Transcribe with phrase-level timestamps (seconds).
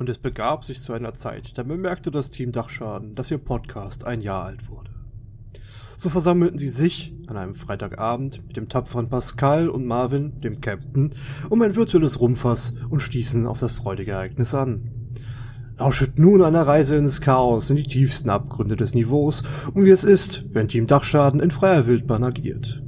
[0.00, 4.06] Und es begab sich zu einer Zeit, da bemerkte das Team Dachschaden, dass ihr Podcast
[4.06, 4.88] ein Jahr alt wurde.
[5.98, 11.10] So versammelten sie sich an einem Freitagabend mit dem tapferen Pascal und Marvin, dem Captain,
[11.50, 14.90] um ein virtuelles Rumfass und stießen auf das freudige Ereignis an.
[15.76, 19.42] Lauschet nun einer Reise ins Chaos, in die tiefsten Abgründe des Niveaus
[19.74, 22.82] und wie es ist, wenn Team Dachschaden in freier Wildbahn agiert.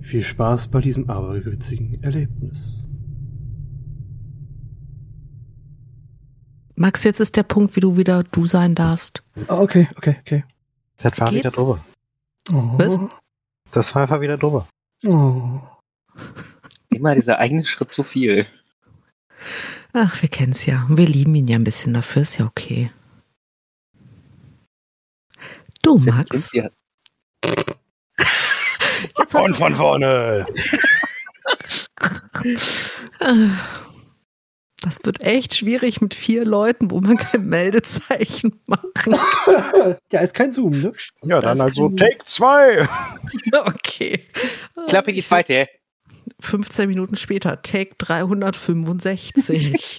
[0.00, 2.81] Viel Spaß bei diesem aberwitzigen Erlebnis.
[6.82, 9.22] Max, jetzt ist der Punkt, wie du wieder du sein darfst.
[9.46, 10.44] Ah, okay, okay, okay.
[10.96, 11.84] Das war wieder drüber.
[12.50, 12.72] Oh.
[12.76, 12.98] Was?
[13.70, 14.66] Das war einfach wieder drüber.
[15.06, 15.60] Oh.
[16.88, 18.46] Immer dieser eigene Schritt zu viel.
[19.92, 20.84] Ach, wir kennen's ja.
[20.88, 22.90] Und wir lieben ihn ja ein bisschen dafür, ist ja okay.
[25.82, 26.50] Du, Max.
[29.14, 30.46] Und von vorne.
[34.82, 39.16] Das wird echt schwierig mit vier Leuten, wo man kein Meldezeichen machen
[40.12, 40.92] ja, ist kein Zoom, ne?
[41.24, 42.88] Ja, dann also Take 2.
[43.64, 44.24] Okay.
[44.88, 45.66] Klappe geht weiter.
[46.40, 49.98] 15 Minuten später, Take 365.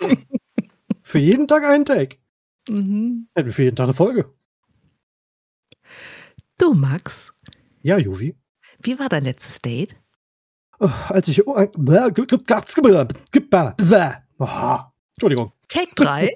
[1.01, 2.17] Für jeden Tag einen Take.
[2.69, 3.27] mhm.
[3.35, 4.33] Hätten wir für jeden Tag eine Folge.
[6.57, 7.33] Du, Max,
[7.81, 8.35] Ja, Juvi.
[8.79, 9.95] wie war dein letztes Date?
[10.79, 11.45] Oh, als ich.
[11.47, 11.67] Oh,
[14.45, 14.79] Oh,
[15.15, 15.53] Entschuldigung.
[15.69, 16.23] Take 3.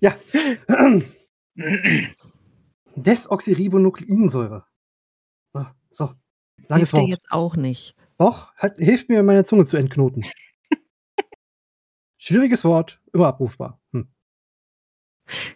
[0.00, 0.16] ja.
[2.94, 4.64] Desoxyribonukleinsäure.
[5.52, 6.14] So, so.
[6.68, 7.10] Langes Hilft dir Wort.
[7.10, 7.96] jetzt auch nicht.
[8.18, 10.24] Doch, hat, hilft mir, meine Zunge zu entknoten.
[12.18, 13.80] Schwieriges Wort, immer abrufbar.
[13.92, 14.08] Hm.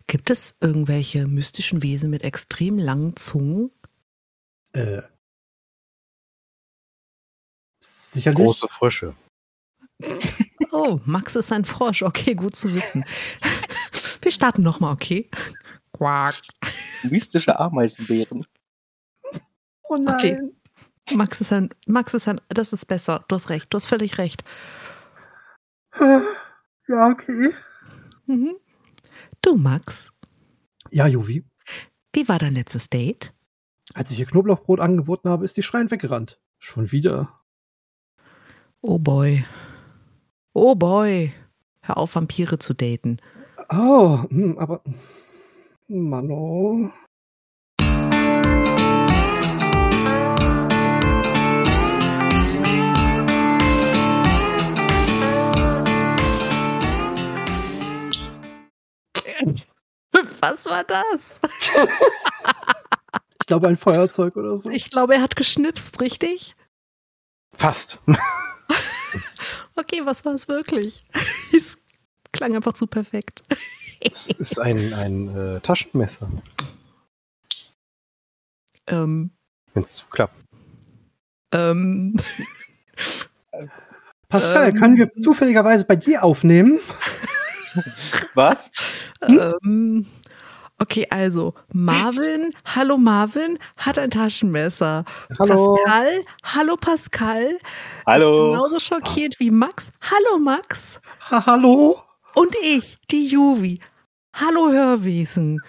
[0.06, 3.70] Gibt es irgendwelche mystischen Wesen mit extrem langen Zungen?
[4.72, 5.02] Äh.
[8.15, 8.45] Sicherlich.
[8.45, 9.14] Große Frische.
[10.77, 12.02] Oh, Max ist ein Frosch.
[12.02, 13.05] Okay, gut zu wissen.
[14.23, 15.30] Wir starten nochmal, okay?
[15.92, 16.35] Quack.
[17.05, 18.45] Mystische Ameisenbären.
[19.85, 20.17] Oh nein.
[20.17, 20.41] Okay.
[21.17, 23.24] Max ist ein, Max ist ein, das ist besser.
[23.29, 24.42] Du hast recht, du hast völlig recht.
[26.89, 27.55] Ja, okay.
[28.27, 28.57] Mhm.
[29.42, 30.13] Du, Max,
[30.91, 31.45] Ja, Juvi.
[32.13, 33.33] wie war dein letztes Date?
[33.95, 36.41] Als ich ihr Knoblauchbrot angeboten habe, ist die schreiend weggerannt.
[36.58, 37.41] Schon wieder.
[38.86, 39.42] Oh boy.
[40.52, 41.33] Oh boy.
[41.80, 43.18] Hör auf, Vampire zu daten.
[43.70, 44.83] Oh, hm, aber.
[45.89, 46.92] Mano.
[60.40, 61.40] Was war das?
[63.40, 64.68] Ich glaube, ein Feuerzeug oder so.
[64.68, 66.55] Ich glaube, er hat geschnipst, richtig?
[67.56, 67.98] Fast.
[69.77, 71.05] Okay, was war es wirklich?
[71.57, 71.79] Es
[72.33, 73.45] klang einfach zu perfekt.
[74.01, 76.29] Es ist ein, ein äh, Taschenmesser,
[78.89, 79.30] Ähm,
[79.73, 80.35] wenn es zuklappt.
[81.52, 82.17] ähm,
[84.29, 84.77] Pascal, ähm.
[84.79, 86.80] können wir zufälligerweise bei dir aufnehmen?
[88.35, 88.70] Was?
[89.23, 90.06] ähm,
[90.84, 95.05] okay, also Marvin, hallo Marvin, hat ein Taschenmesser.
[95.39, 95.77] Hallo.
[95.77, 97.45] Pascal, hallo Pascal.
[97.46, 98.50] Ist Hallo.
[98.50, 99.90] genauso schockiert wie Max.
[100.02, 101.00] Hallo Max.
[101.30, 102.02] Ha hallo?
[102.34, 103.80] Und ich, die Juvi.
[104.34, 105.61] Hallo Hörwesen.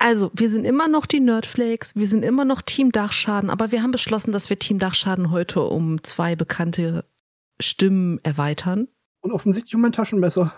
[0.00, 3.82] Also, wir sind immer noch die Nerdflakes, wir sind immer noch Team Dachschaden, aber wir
[3.82, 7.04] haben beschlossen, dass wir Team Dachschaden heute um zwei bekannte
[7.60, 8.88] Stimmen erweitern.
[9.20, 10.52] Und offensichtlich um ein Taschenmesser.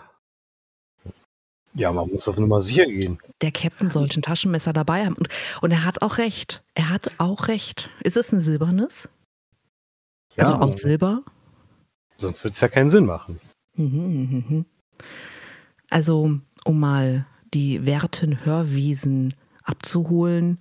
[1.75, 3.19] Ja, man muss auf Nummer sicher gehen.
[3.41, 5.15] Der Captain sollte ein Taschenmesser dabei haben.
[5.15, 5.27] Und,
[5.61, 6.63] und er hat auch recht.
[6.73, 7.89] Er hat auch recht.
[8.01, 9.09] Ist es ein silbernes?
[10.35, 11.23] Ja, also aus Silber?
[12.17, 13.39] sonst wird es ja keinen Sinn machen.
[13.75, 14.65] Mhm, mhm, mhm.
[15.89, 19.33] Also, um mal die werten Hörwesen
[19.63, 20.59] abzuholen.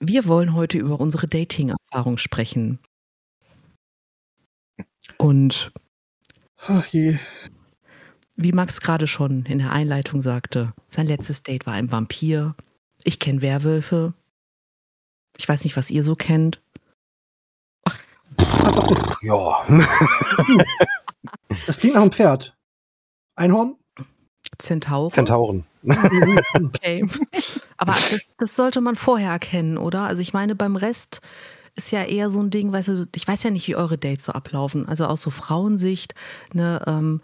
[0.00, 2.78] Wir wollen heute über unsere Dating-Erfahrung sprechen.
[5.16, 5.72] Und
[6.66, 7.18] Ach je.
[8.38, 12.54] Wie Max gerade schon in der Einleitung sagte, sein letztes Date war ein Vampir.
[13.02, 14.14] Ich kenne Werwölfe.
[15.36, 16.62] Ich weiß nicht, was ihr so kennt.
[19.22, 19.64] Ja.
[21.66, 22.56] Das klingt nach einem Pferd.
[23.34, 23.74] Einhorn?
[24.58, 25.10] Zentauren.
[25.10, 25.64] Zentauren.
[26.54, 27.06] Okay.
[27.76, 30.02] Aber das, das sollte man vorher erkennen, oder?
[30.02, 31.20] Also ich meine, beim Rest
[31.74, 34.26] ist ja eher so ein Ding, weißt du, ich weiß ja nicht, wie eure Dates
[34.26, 34.86] so ablaufen.
[34.86, 36.14] Also aus so Frauensicht,
[36.52, 37.20] ne, ähm,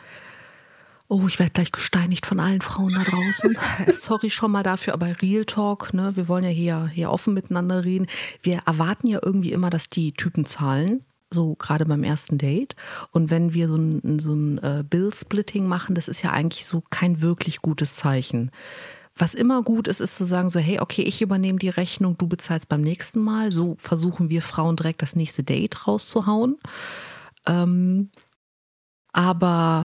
[1.08, 3.56] oh, ich werde gleich gesteinigt von allen Frauen da draußen.
[3.92, 7.84] Sorry schon mal dafür, aber Real Talk, ne, wir wollen ja hier, hier offen miteinander
[7.84, 8.06] reden.
[8.42, 11.04] Wir erwarten ja irgendwie immer, dass die Typen zahlen.
[11.30, 12.76] so gerade beim ersten Date.
[13.10, 16.82] Und wenn wir so ein, so ein äh, Bill-Splitting machen, das ist ja eigentlich so
[16.90, 18.50] kein wirklich gutes Zeichen.
[19.16, 22.26] Was immer gut ist, ist zu sagen so, hey, okay, ich übernehme die Rechnung, du
[22.26, 23.52] bezahlst beim nächsten Mal.
[23.52, 26.56] So versuchen wir Frauen direkt das nächste Date rauszuhauen.
[27.46, 28.10] Ähm,
[29.12, 29.83] aber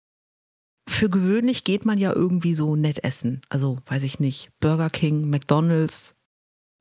[0.89, 3.41] für gewöhnlich geht man ja irgendwie so nett essen.
[3.49, 6.17] Also, weiß ich nicht, Burger King, McDonald's.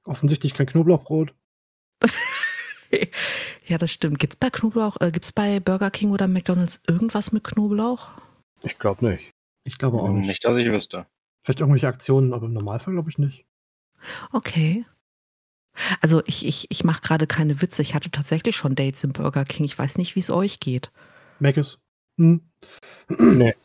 [0.05, 1.33] Offensichtlich kein Knoblauchbrot.
[3.65, 4.19] ja, das stimmt.
[4.19, 8.11] Gibt's bei Knoblauch, äh, gibt's bei Burger King oder McDonald's irgendwas mit Knoblauch?
[8.63, 9.31] Ich glaube nicht.
[9.63, 10.27] Ich glaube auch nicht.
[10.27, 11.05] Nicht, dass ich wüsste.
[11.43, 13.45] Vielleicht irgendwelche Aktionen, aber im Normalfall glaube ich nicht.
[14.31, 14.85] Okay.
[16.01, 17.81] Also ich, ich, ich mache gerade keine Witze.
[17.81, 19.65] Ich hatte tatsächlich schon Dates im Burger King.
[19.65, 20.91] Ich weiß nicht, wie es euch geht.
[21.39, 21.79] Meckes.
[22.17, 22.41] Hm.
[23.17, 23.55] Nee.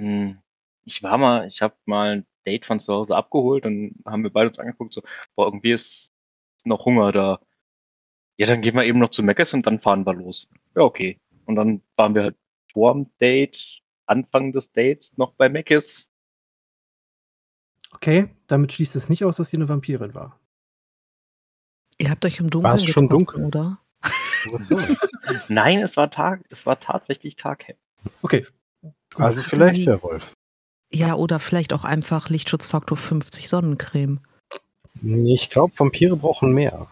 [0.00, 0.38] Hm,
[0.84, 4.30] Ich war mal, ich habe mal ein Date von zu Hause abgeholt und haben wir
[4.30, 5.02] beide uns angeguckt, so,
[5.34, 6.12] boah, irgendwie ist
[6.64, 7.40] noch Hunger da.
[8.38, 10.48] Ja, dann gehen wir eben noch zu Meckes und dann fahren wir los.
[10.74, 11.18] Ja, okay.
[11.46, 12.36] Und dann waren wir halt
[12.72, 16.10] vor dem Date, Anfang des Dates, noch bei Meckes.
[17.92, 20.38] Okay, damit schließt es nicht aus, dass sie eine Vampirin war.
[21.98, 23.44] Ihr habt euch im Dunkeln War es schon getroffen, dunkel?
[23.46, 23.80] oder?
[24.60, 24.78] So.
[25.48, 27.76] Nein, es war Tag, es war tatsächlich taghell.
[28.22, 28.46] Okay.
[29.16, 30.32] Also vielleicht sie- der Wolf.
[30.92, 34.20] Ja, oder vielleicht auch einfach Lichtschutzfaktor 50 Sonnencreme.
[35.02, 36.86] Ich glaube, Vampire brauchen mehr.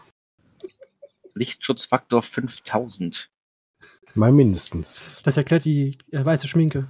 [1.33, 3.29] Lichtschutzfaktor 5000.
[4.13, 5.01] Mal mindestens.
[5.23, 6.87] Das erklärt die äh, weiße Schminke.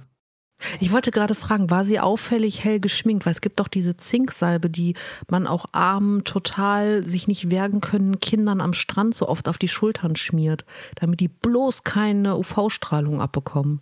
[0.80, 3.26] Ich wollte gerade fragen, war sie auffällig hell geschminkt?
[3.26, 4.94] Weil es gibt doch diese Zinksalbe, die
[5.28, 9.68] man auch armen, total sich nicht wehren können Kindern am Strand so oft auf die
[9.68, 10.64] Schultern schmiert,
[10.94, 13.80] damit die bloß keine UV-Strahlung abbekommen.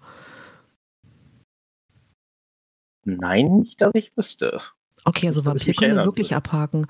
[3.05, 4.61] Nein, nicht, dass ich wüsste.
[5.05, 6.37] Okay, also Vampir können wir wirklich würde.
[6.37, 6.87] abhaken.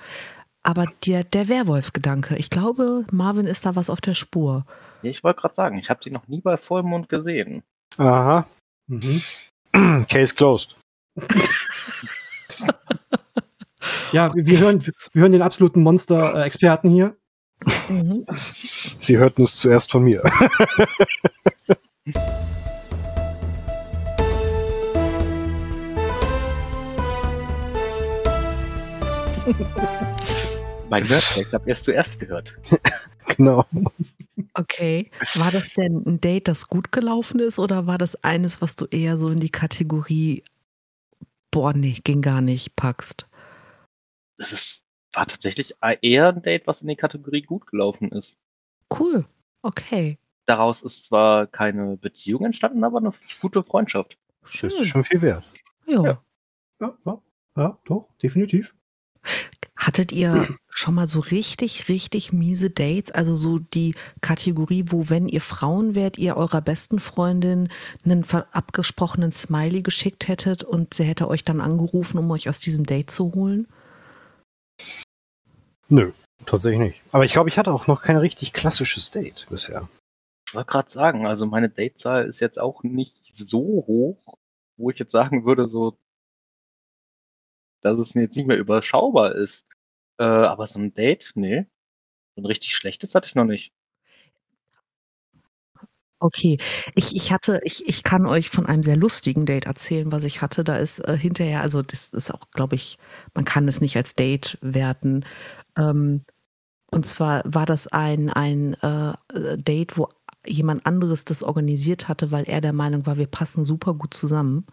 [0.63, 4.65] Aber der, der Werwolf-Gedanke, ich glaube, Marvin ist da was auf der Spur.
[5.03, 7.63] Ich wollte gerade sagen, ich habe sie noch nie bei Vollmond gesehen.
[7.99, 8.47] Aha.
[8.87, 9.21] Mhm.
[10.09, 10.77] Case closed.
[14.13, 17.17] Ja, wir, wir, hören, wir hören den absoluten Monster-Experten hier.
[17.89, 18.25] Mhm.
[19.01, 20.23] Sie hörten es zuerst von mir.
[30.89, 32.57] Mein Nerdflex habt ihr es zuerst gehört.
[33.37, 33.67] genau.
[34.55, 35.11] Okay.
[35.35, 38.87] War das denn ein Date, das gut gelaufen ist, oder war das eines, was du
[38.87, 40.45] eher so in die Kategorie,
[41.51, 43.29] boah, nee, ging gar nicht, packst?
[44.39, 48.39] Es ist, war tatsächlich eher ein Date, was in die Kategorie gut gelaufen ist.
[48.99, 49.27] Cool.
[49.63, 50.19] Okay.
[50.47, 54.17] Daraus ist zwar keine Beziehung entstanden, aber eine gute Freundschaft.
[54.41, 54.71] Das Schön.
[54.71, 55.45] ist schon viel wert.
[55.87, 56.23] Ja.
[56.81, 57.23] Ja, ja,
[57.57, 58.75] ja doch, definitiv.
[59.87, 63.11] Hattet ihr schon mal so richtig, richtig miese Dates?
[63.11, 67.69] Also so die Kategorie, wo, wenn ihr Frauen wärt, ihr eurer besten Freundin
[68.03, 72.87] einen abgesprochenen Smiley geschickt hättet und sie hätte euch dann angerufen, um euch aus diesem
[72.87, 73.69] Date zu holen?
[75.91, 76.13] Nö,
[76.47, 77.03] tatsächlich nicht.
[77.13, 79.87] Aber ich glaube, ich hatte auch noch kein richtig klassisches Date bisher.
[80.49, 84.39] Ich wollte gerade sagen, also meine Datezahl ist jetzt auch nicht so hoch,
[84.79, 85.99] wo ich jetzt sagen würde, so,
[87.83, 89.67] dass es jetzt nicht mehr überschaubar ist.
[90.19, 91.67] Äh, aber so ein Date, nee.
[92.37, 93.73] So ein richtig schlechtes hatte ich noch nicht.
[96.21, 96.57] Okay,
[96.95, 100.41] ich, ich hatte, ich, ich kann euch von einem sehr lustigen Date erzählen, was ich
[100.41, 100.65] hatte.
[100.65, 102.99] Da ist äh, hinterher, also das ist auch, glaube ich,
[103.35, 105.27] man kann es nicht als Date werten.
[105.77, 106.25] Ähm,
[106.91, 109.13] und zwar war das ein, ein äh,
[109.59, 110.09] Date, wo
[110.47, 114.65] jemand anderes das organisiert hatte, weil er der Meinung war, wir passen super gut zusammen.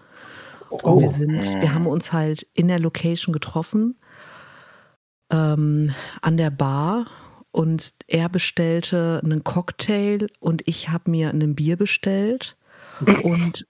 [0.70, 4.00] Und wir sind, wir haben uns halt in der Location getroffen,
[5.32, 7.08] ähm, an der Bar
[7.52, 12.58] und er bestellte einen Cocktail und ich habe mir ein Bier bestellt
[13.24, 13.66] und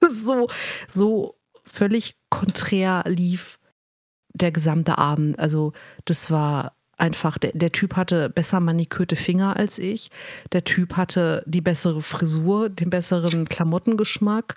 [0.00, 0.48] so,
[0.94, 3.58] so völlig konträr lief
[4.34, 5.38] der gesamte Abend.
[5.38, 5.72] Also
[6.04, 10.10] das war einfach, der, der Typ hatte besser manikürte Finger als ich,
[10.52, 14.54] der Typ hatte die bessere Frisur, den besseren Klamottengeschmack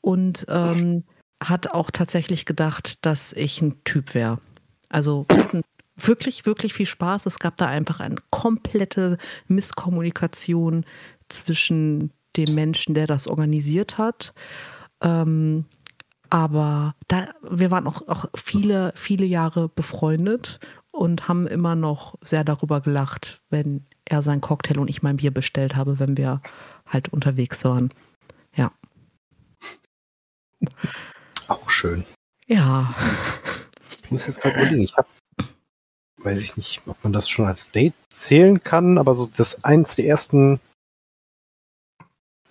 [0.00, 1.04] und ähm,
[1.42, 4.38] hat auch tatsächlich gedacht, dass ich ein Typ wäre.
[4.94, 5.62] Also wir hatten
[5.96, 7.26] wirklich, wirklich viel Spaß.
[7.26, 10.86] Es gab da einfach eine komplette Misskommunikation
[11.28, 14.32] zwischen dem Menschen, der das organisiert hat.
[15.02, 15.64] Ähm,
[16.30, 20.60] aber da, wir waren auch, auch viele, viele Jahre befreundet
[20.92, 25.32] und haben immer noch sehr darüber gelacht, wenn er sein Cocktail und ich mein Bier
[25.32, 26.40] bestellt habe, wenn wir
[26.86, 27.90] halt unterwegs waren.
[28.54, 28.70] Ja.
[31.48, 32.04] Auch schön.
[32.46, 32.94] Ja.
[34.14, 34.82] Ich muss jetzt gerade überlegen.
[34.82, 35.08] Ich habe
[36.18, 39.96] weiß ich nicht, ob man das schon als Date zählen kann, aber so das eins
[39.96, 40.60] der ersten,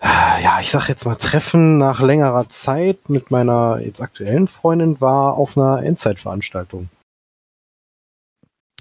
[0.01, 5.35] ja, ich sag jetzt mal Treffen nach längerer Zeit mit meiner jetzt aktuellen Freundin war
[5.37, 6.89] auf einer Endzeitveranstaltung.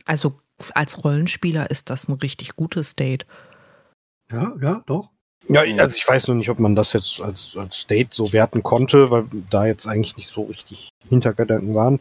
[0.04, 0.34] Also
[0.74, 3.26] als Rollenspieler ist das ein richtig gutes Date.
[4.28, 5.11] Ja, ja, doch.
[5.48, 8.62] Ja, also ich weiß nur nicht, ob man das jetzt als, als Date so werten
[8.62, 12.00] konnte, weil da jetzt eigentlich nicht so richtig Hintergedanken waren.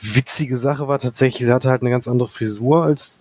[0.00, 3.20] Witzige Sache war tatsächlich, sie hatte halt eine ganz andere Frisur als,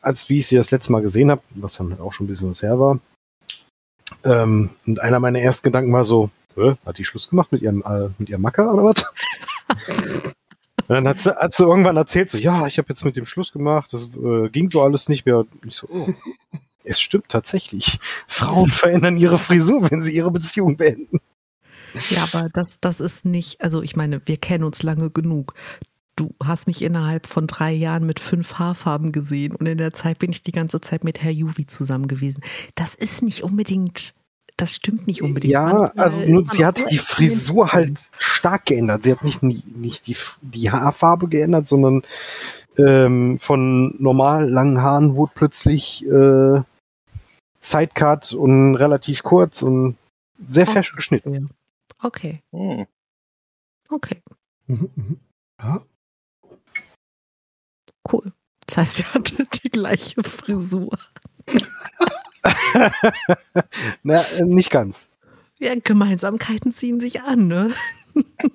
[0.00, 2.28] als wie ich sie das letzte Mal gesehen habe, was dann halt auch schon ein
[2.28, 3.00] bisschen was her war.
[4.22, 6.30] Ähm, und einer meiner ersten Gedanken war so,
[6.86, 9.04] hat die Schluss gemacht mit ihrem, äh, mit ihrem Macker oder was?
[10.76, 13.26] Und dann hat sie, hat sie irgendwann erzählt, so, ja, ich habe jetzt mit dem
[13.26, 15.38] Schluss gemacht, das äh, ging so alles nicht mehr.
[15.38, 16.08] Und ich so, oh,
[16.84, 17.98] es stimmt tatsächlich.
[18.28, 21.18] Frauen verändern ihre Frisur, wenn sie ihre Beziehung beenden.
[22.10, 25.54] Ja, aber das, das ist nicht, also ich meine, wir kennen uns lange genug.
[26.16, 30.18] Du hast mich innerhalb von drei Jahren mit fünf Haarfarben gesehen und in der Zeit
[30.18, 32.42] bin ich die ganze Zeit mit Herr Juvi zusammen gewesen.
[32.76, 34.14] Das ist nicht unbedingt,
[34.56, 35.52] das stimmt nicht unbedingt.
[35.52, 39.02] Ja, Manchmal also nur, sie hat die Frisur halt stark geändert.
[39.02, 42.02] Sie hat nicht, nicht die, die Haarfarbe geändert, sondern
[42.78, 46.60] ähm, von normal langen Haaren wurde plötzlich äh,
[47.64, 49.96] Sidecut und relativ kurz und
[50.48, 51.34] sehr fesch geschnitten.
[51.34, 51.40] Ja.
[52.02, 52.86] Okay, Hm.
[53.88, 54.22] okay,
[54.66, 55.20] Mhm, mhm.
[55.58, 55.82] Ja.
[58.12, 58.32] cool.
[58.66, 60.96] Das heißt, ihr hattet die gleiche Frisur.
[64.02, 65.08] Na, äh, nicht ganz.
[65.58, 67.72] Ja, Gemeinsamkeiten ziehen sich an, ne?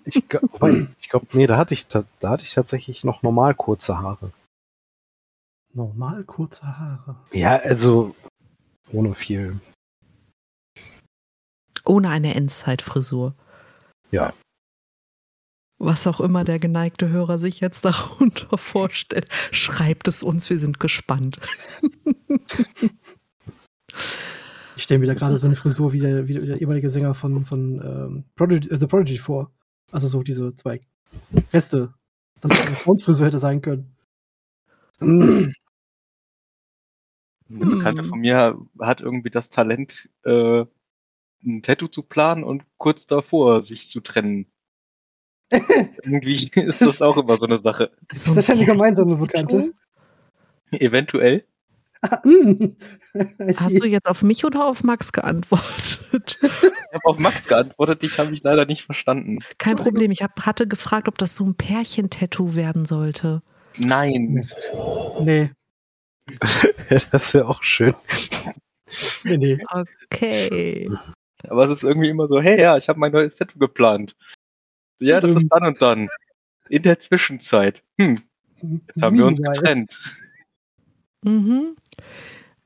[0.05, 4.31] Ich, glaube, nee, da hatte ich ta- da hatte ich tatsächlich noch normal kurze Haare.
[5.73, 7.15] Normal kurze Haare.
[7.31, 8.15] Ja, also
[8.91, 9.59] ohne viel.
[11.85, 13.35] Ohne eine Endzeitfrisur.
[14.11, 14.33] Ja.
[15.77, 20.79] Was auch immer der geneigte Hörer sich jetzt darunter vorstellt, schreibt es uns, wir sind
[20.79, 21.39] gespannt.
[24.75, 27.43] Ich stelle mir da gerade so eine Frisur wie der, wie der ehemalige Sänger von,
[27.43, 29.51] von ähm, Prodigy, äh, The Prodigy vor.
[29.91, 30.79] Also so diese zwei
[31.51, 31.93] Reste.
[32.39, 33.93] Das eine Frauensfrisur hätte sein können.
[37.49, 40.65] Hm, Eine Bekannte von mir hat irgendwie das Talent, äh,
[41.43, 44.45] ein Tattoo zu planen und kurz davor sich zu trennen.
[46.03, 47.91] irgendwie ist das auch immer so eine Sache.
[48.11, 49.73] Ist das ja eine ein gemeinsame Bekannte?
[50.71, 51.45] Eventuell.
[52.01, 52.21] Ah.
[52.25, 52.75] I
[53.57, 56.37] Hast du jetzt auf mich oder auf Max geantwortet?
[56.41, 59.39] Ich habe auf Max geantwortet, ich habe mich leider nicht verstanden.
[59.57, 63.41] Kein Problem, ich hab, hatte gefragt, ob das so ein Pärchentattoo werden sollte.
[63.77, 64.49] Nein.
[65.19, 65.51] Nee,
[67.11, 67.95] das wäre auch schön.
[69.23, 69.57] nee.
[70.11, 70.89] Okay.
[71.47, 74.15] Aber es ist irgendwie immer so, hey ja, ich habe mein neues Tattoo geplant.
[74.99, 76.09] Ja, das ist dann und dann.
[76.69, 77.81] In der Zwischenzeit.
[77.97, 78.21] Hm,
[78.61, 79.99] jetzt haben wir uns getrennt.
[81.23, 81.75] Mhm.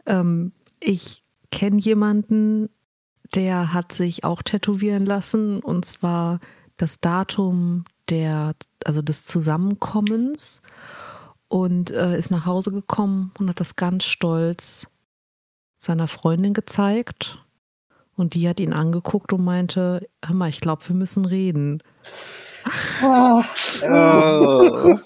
[0.05, 2.69] Ähm, ich kenne jemanden,
[3.35, 6.39] der hat sich auch tätowieren lassen und zwar
[6.77, 10.61] das Datum der, also des Zusammenkommens
[11.47, 14.87] und äh, ist nach Hause gekommen und hat das ganz stolz
[15.77, 17.39] seiner Freundin gezeigt
[18.15, 21.81] und die hat ihn angeguckt und meinte, hör mal, ich glaube, wir müssen reden.
[23.01, 23.43] Ah,
[23.81, 24.97] Oh.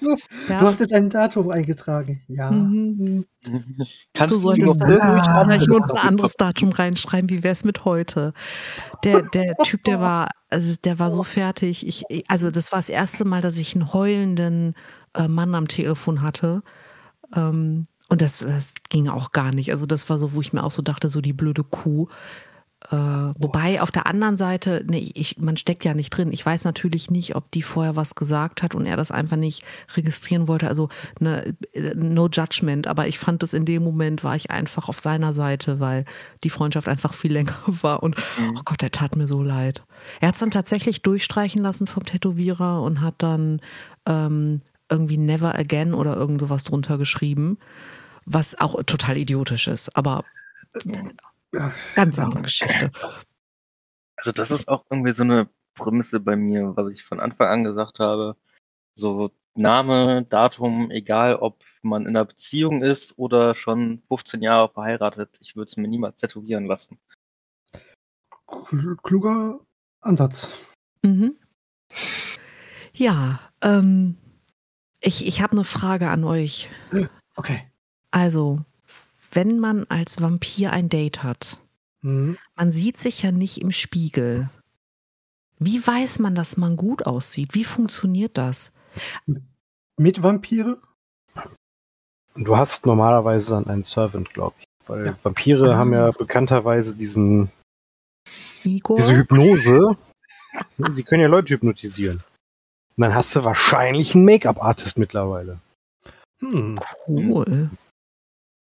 [0.48, 0.60] Ja.
[0.60, 2.22] Du hast jetzt ein Datum eingetragen.
[2.28, 2.52] Ja.
[2.52, 3.26] Mhm.
[4.14, 5.44] Kannst Du solltest da Ah.
[5.46, 7.30] vielleicht nur ein anderes Datum reinschreiben.
[7.32, 8.34] Wie wär's mit heute?
[9.04, 11.88] Der, der Typ, der war, also der war so fertig.
[11.88, 14.76] Ich, also das war das erste Mal, dass ich einen heulenden
[15.28, 16.64] Mann am Telefon hatte.
[17.36, 19.72] Ähm, und das, das ging auch gar nicht.
[19.72, 22.08] Also das war so, wo ich mir auch so dachte, so die blöde Kuh.
[22.92, 26.32] Äh, wobei auf der anderen Seite, nee, ich, man steckt ja nicht drin.
[26.32, 29.66] Ich weiß natürlich nicht, ob die vorher was gesagt hat und er das einfach nicht
[29.96, 30.68] registrieren wollte.
[30.68, 30.88] Also
[31.20, 31.56] ne,
[31.96, 35.80] no judgment, aber ich fand es in dem Moment, war ich einfach auf seiner Seite,
[35.80, 36.06] weil
[36.44, 38.16] die Freundschaft einfach viel länger war und
[38.56, 39.84] oh Gott, der tat mir so leid.
[40.22, 43.60] Er hat es dann tatsächlich durchstreichen lassen vom Tätowierer und hat dann
[44.06, 47.58] ähm, irgendwie Never Again oder irgend sowas drunter geschrieben,
[48.26, 50.26] was auch total idiotisch ist, aber
[51.96, 52.92] ganz andere Geschichte.
[54.18, 57.64] Also das ist auch irgendwie so eine Prämisse bei mir, was ich von Anfang an
[57.64, 58.36] gesagt habe.
[58.96, 65.38] So Name, Datum, egal ob man in einer Beziehung ist oder schon 15 Jahre verheiratet,
[65.40, 67.00] ich würde es mir niemals tätowieren lassen.
[68.48, 69.60] Kl- Kluger
[70.02, 70.50] Ansatz.
[71.04, 71.36] Mhm.
[72.94, 74.18] Ja, ähm,
[75.08, 76.70] ich, ich habe eine Frage an euch.
[77.36, 77.64] Okay.
[78.12, 78.60] Also,
[79.32, 81.58] wenn man als Vampir ein Date hat,
[82.02, 82.38] Mhm.
[82.56, 84.50] man sieht sich ja nicht im Spiegel.
[85.60, 87.56] Wie weiß man, dass man gut aussieht?
[87.56, 88.72] Wie funktioniert das?
[89.98, 90.78] Mit Vampire?
[92.36, 94.66] Du hast normalerweise dann einen Servant, glaube ich.
[94.88, 95.18] Weil Ja.
[95.24, 97.50] Vampire haben ja bekannterweise diesen,
[98.64, 98.98] Igor?
[98.98, 99.98] diese Hypnose.
[100.94, 102.24] Sie können ja Leute hypnotisieren.
[102.98, 105.60] Und dann hast du wahrscheinlich einen Make-up-Artist mittlerweile.
[106.40, 106.80] Hm.
[107.08, 107.70] Cool.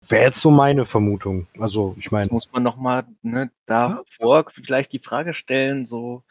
[0.08, 1.48] Wäre jetzt so meine Vermutung.
[1.60, 6.24] Also, ich Jetzt meine, muss man nochmal ne, davor vielleicht die Frage stellen, so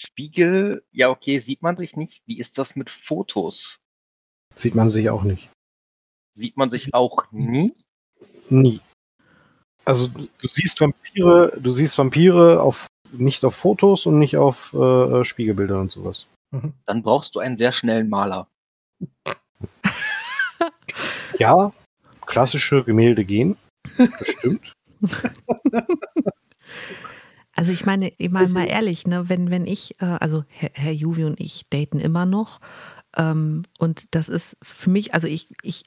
[0.00, 2.22] Spiegel, ja okay, sieht man sich nicht.
[2.26, 3.80] Wie ist das mit Fotos?
[4.58, 5.50] sieht man sich auch nicht.
[6.34, 7.72] Sieht man sich auch nie?
[8.48, 8.80] Nie.
[9.84, 14.74] Also du, du siehst Vampire, du siehst Vampire auf nicht auf Fotos und nicht auf
[14.74, 16.26] äh, Spiegelbildern und sowas.
[16.50, 18.48] Dann brauchst du einen sehr schnellen Maler.
[21.38, 21.72] Ja,
[22.26, 23.56] klassische Gemälde gehen.
[23.96, 24.72] Das stimmt.
[27.58, 30.92] Also ich meine, ich meine mal ehrlich, ne, wenn, wenn ich, äh, also Herr, Herr
[30.92, 32.60] Juvi und ich daten immer noch.
[33.16, 35.82] Ähm, und das ist für mich, also ich, ich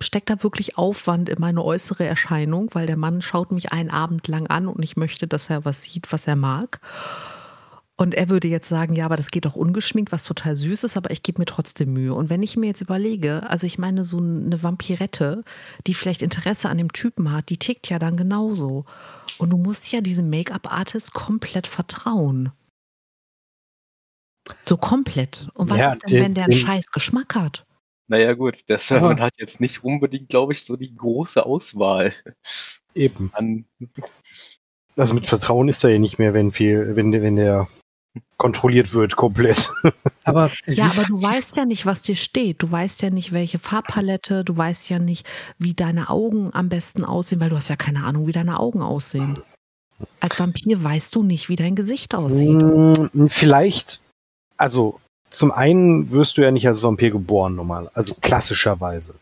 [0.00, 4.26] stecke da wirklich Aufwand in meine äußere Erscheinung, weil der Mann schaut mich einen Abend
[4.26, 6.80] lang an und ich möchte, dass er was sieht, was er mag.
[7.96, 10.96] Und er würde jetzt sagen, ja, aber das geht doch ungeschminkt, was total süß ist,
[10.96, 12.12] aber ich gebe mir trotzdem Mühe.
[12.12, 15.44] Und wenn ich mir jetzt überlege, also ich meine, so eine Vampirette,
[15.86, 18.84] die vielleicht Interesse an dem Typen hat, die tickt ja dann genauso.
[19.38, 22.50] Und du musst ja diesem Make-up-Artist komplett vertrauen.
[24.68, 25.48] So komplett.
[25.54, 27.64] Und was Ja, ist denn, den- wenn der einen scheiß Geschmack hat?
[28.08, 32.12] Naja gut, der Servant hat jetzt nicht unbedingt, glaube ich, so die große Auswahl
[32.94, 33.30] Eben.
[33.34, 33.64] an.
[34.96, 37.68] Also mit Vertrauen ist er ja nicht mehr, wenn viel, wenn, der- wenn der
[38.36, 39.72] kontrolliert wird, komplett.
[40.24, 42.62] Aber Ja, aber du weißt ja nicht, was dir steht.
[42.62, 44.44] Du weißt ja nicht, welche Farbpalette.
[44.44, 45.26] Du weißt ja nicht,
[45.58, 48.82] wie deine Augen am besten aussehen, weil du hast ja keine Ahnung, wie deine Augen
[48.82, 49.38] aussehen.
[50.20, 52.60] Als Vampir weißt du nicht, wie dein Gesicht aussieht.
[52.60, 54.00] Mm, Vielleicht,
[54.56, 59.14] also zum einen wirst du ja nicht als Vampir geboren normal, also klassischerweise.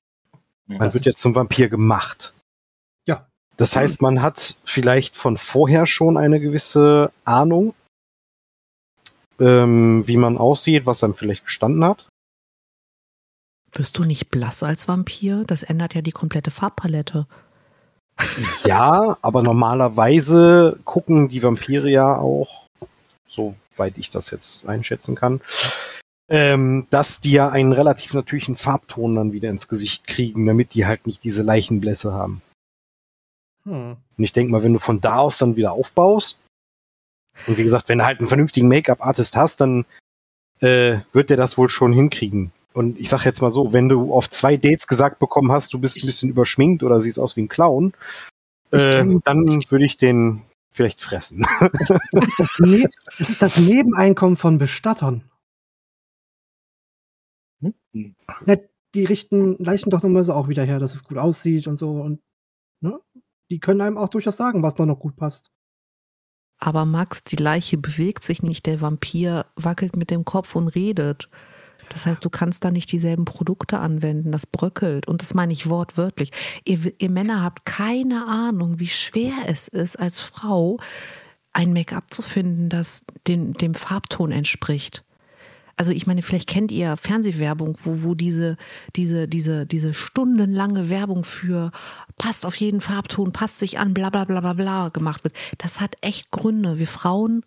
[0.66, 2.34] Man Das wird ja zum Vampir gemacht.
[3.06, 3.26] Ja.
[3.56, 7.74] Das heißt, man hat vielleicht von vorher schon eine gewisse Ahnung,
[9.42, 12.06] ähm, wie man aussieht, was einem vielleicht gestanden hat.
[13.72, 15.44] Wirst du nicht blass als Vampir?
[15.46, 17.26] Das ändert ja die komplette Farbpalette.
[18.64, 22.68] Ja, aber normalerweise gucken die Vampire ja auch,
[23.26, 25.40] soweit ich das jetzt einschätzen kann,
[26.28, 30.86] ähm, dass die ja einen relativ natürlichen Farbton dann wieder ins Gesicht kriegen, damit die
[30.86, 32.42] halt nicht diese Leichenblässe haben.
[33.64, 33.96] Hm.
[34.18, 36.38] Und ich denke mal, wenn du von da aus dann wieder aufbaust,
[37.46, 39.84] und wie gesagt, wenn du halt einen vernünftigen Make-up-Artist hast, dann
[40.60, 42.52] äh, wird der das wohl schon hinkriegen.
[42.74, 45.78] Und ich sag jetzt mal so, wenn du auf zwei Dates gesagt bekommen hast, du
[45.78, 47.92] bist ein bisschen überschminkt oder siehst aus wie ein Clown,
[48.70, 51.46] äh, dann würde ich den vielleicht fressen.
[51.72, 51.90] Das
[52.26, 55.30] ist das, ne das ist das Nebeneinkommen von Bestattern.
[57.60, 58.14] Hm.
[58.46, 58.56] Ja,
[58.94, 62.00] die richten Leichen doch normalerweise auch wieder her, dass es gut aussieht und so.
[62.00, 62.20] Und
[62.80, 62.98] ne?
[63.50, 65.50] die können einem auch durchaus sagen, was da noch gut passt.
[66.64, 68.66] Aber Max, die Leiche bewegt sich nicht.
[68.66, 71.28] Der Vampir wackelt mit dem Kopf und redet.
[71.88, 74.30] Das heißt, du kannst da nicht dieselben Produkte anwenden.
[74.30, 75.08] Das bröckelt.
[75.08, 76.30] Und das meine ich wortwörtlich.
[76.64, 80.78] Ihr, ihr Männer habt keine Ahnung, wie schwer es ist, als Frau
[81.52, 85.02] ein Make-up zu finden, das den, dem Farbton entspricht.
[85.76, 88.56] Also ich meine, vielleicht kennt ihr Fernsehwerbung, wo, wo diese,
[88.96, 91.70] diese, diese, diese stundenlange Werbung für
[92.18, 95.34] passt auf jeden Farbton, passt sich an, bla bla bla bla bla gemacht wird.
[95.58, 96.78] Das hat echt Gründe.
[96.78, 97.44] Wir Frauen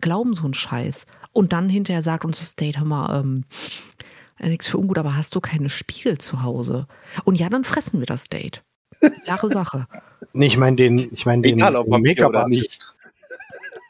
[0.00, 1.06] glauben so einen Scheiß.
[1.32, 3.44] Und dann hinterher sagt uns das Date, hör mal, ähm,
[4.40, 6.86] nichts für ungut, aber hast du keine Spiegel zu Hause?
[7.24, 8.62] Und ja, dann fressen wir das Date.
[9.24, 9.86] Klare Sache.
[10.32, 12.94] nee, ich meine den, ich meine den, Make-up-Artist.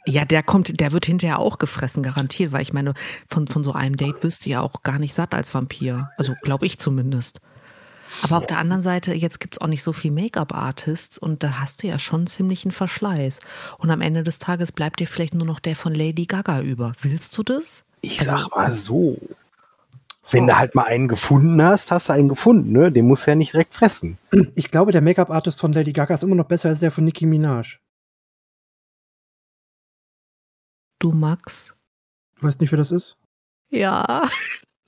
[0.07, 2.95] Ja, der kommt, der wird hinterher auch gefressen, garantiert, weil ich meine,
[3.29, 6.09] von, von so einem Date wirst du ja auch gar nicht satt als Vampir.
[6.17, 7.41] Also glaube ich zumindest.
[8.23, 11.83] Aber auf der anderen Seite, jetzt gibt's auch nicht so viel Make-up-Artists und da hast
[11.83, 13.41] du ja schon ziemlich einen Verschleiß.
[13.79, 16.93] Und am Ende des Tages bleibt dir vielleicht nur noch der von Lady Gaga über.
[17.03, 17.85] Willst du das?
[18.01, 19.19] Ich sag mal so.
[20.31, 22.91] Wenn du halt mal einen gefunden hast, hast du einen gefunden, ne?
[22.91, 24.19] Den musst du ja nicht direkt fressen.
[24.57, 27.27] Ich glaube, der Make-up-Artist von Lady Gaga ist immer noch besser als der von Nicki
[27.27, 27.79] Minaj.
[31.07, 31.73] Du, Max?
[32.35, 33.17] Du weißt nicht, wer das ist?
[33.71, 34.29] Ja.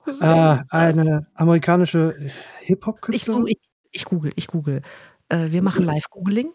[0.05, 2.33] Äh, eine amerikanische Ich,
[2.67, 3.43] Hip-Hop-Künstlerin.
[3.43, 3.59] so, ich,
[3.91, 4.81] ich google, ich google.
[5.29, 6.51] Äh, wir machen Live-Googling.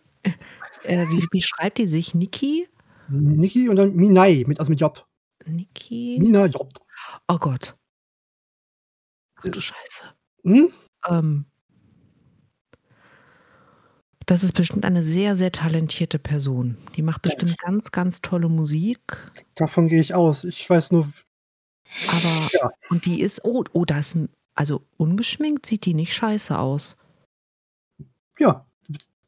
[0.83, 2.15] Äh, wie, wie schreibt die sich?
[2.15, 2.69] Niki?
[3.09, 5.03] Nicki und dann Minai, mit, also mit J.
[5.47, 6.19] Niki?
[6.21, 6.71] Mina J.
[7.29, 7.75] Oh Gott.
[9.37, 10.15] Ach du Scheiße.
[10.43, 10.75] Hm?
[11.09, 11.47] Ähm,
[14.27, 16.77] das ist bestimmt eine sehr, sehr talentierte Person.
[16.97, 18.99] Die macht bestimmt ganz, ganz tolle Musik.
[19.55, 20.45] Davon gehe ich aus.
[20.45, 21.09] Ich weiß nur,
[22.09, 22.71] Aber, Ja.
[22.91, 24.17] und die ist, oh, oh, da ist,
[24.55, 26.97] also ungeschminkt sieht die nicht scheiße aus.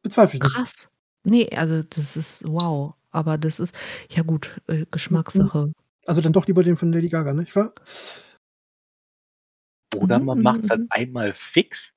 [0.03, 0.55] bezweifle ich nicht.
[0.55, 0.89] Krass.
[1.25, 2.95] Nee, also das ist wow.
[3.11, 3.75] Aber das ist,
[4.11, 5.73] ja gut, äh, Geschmackssache.
[6.07, 7.73] Also dann doch lieber den von Lady Gaga, nicht wahr?
[9.97, 10.87] Oder man macht es halt Mhm.
[10.91, 11.93] einmal fix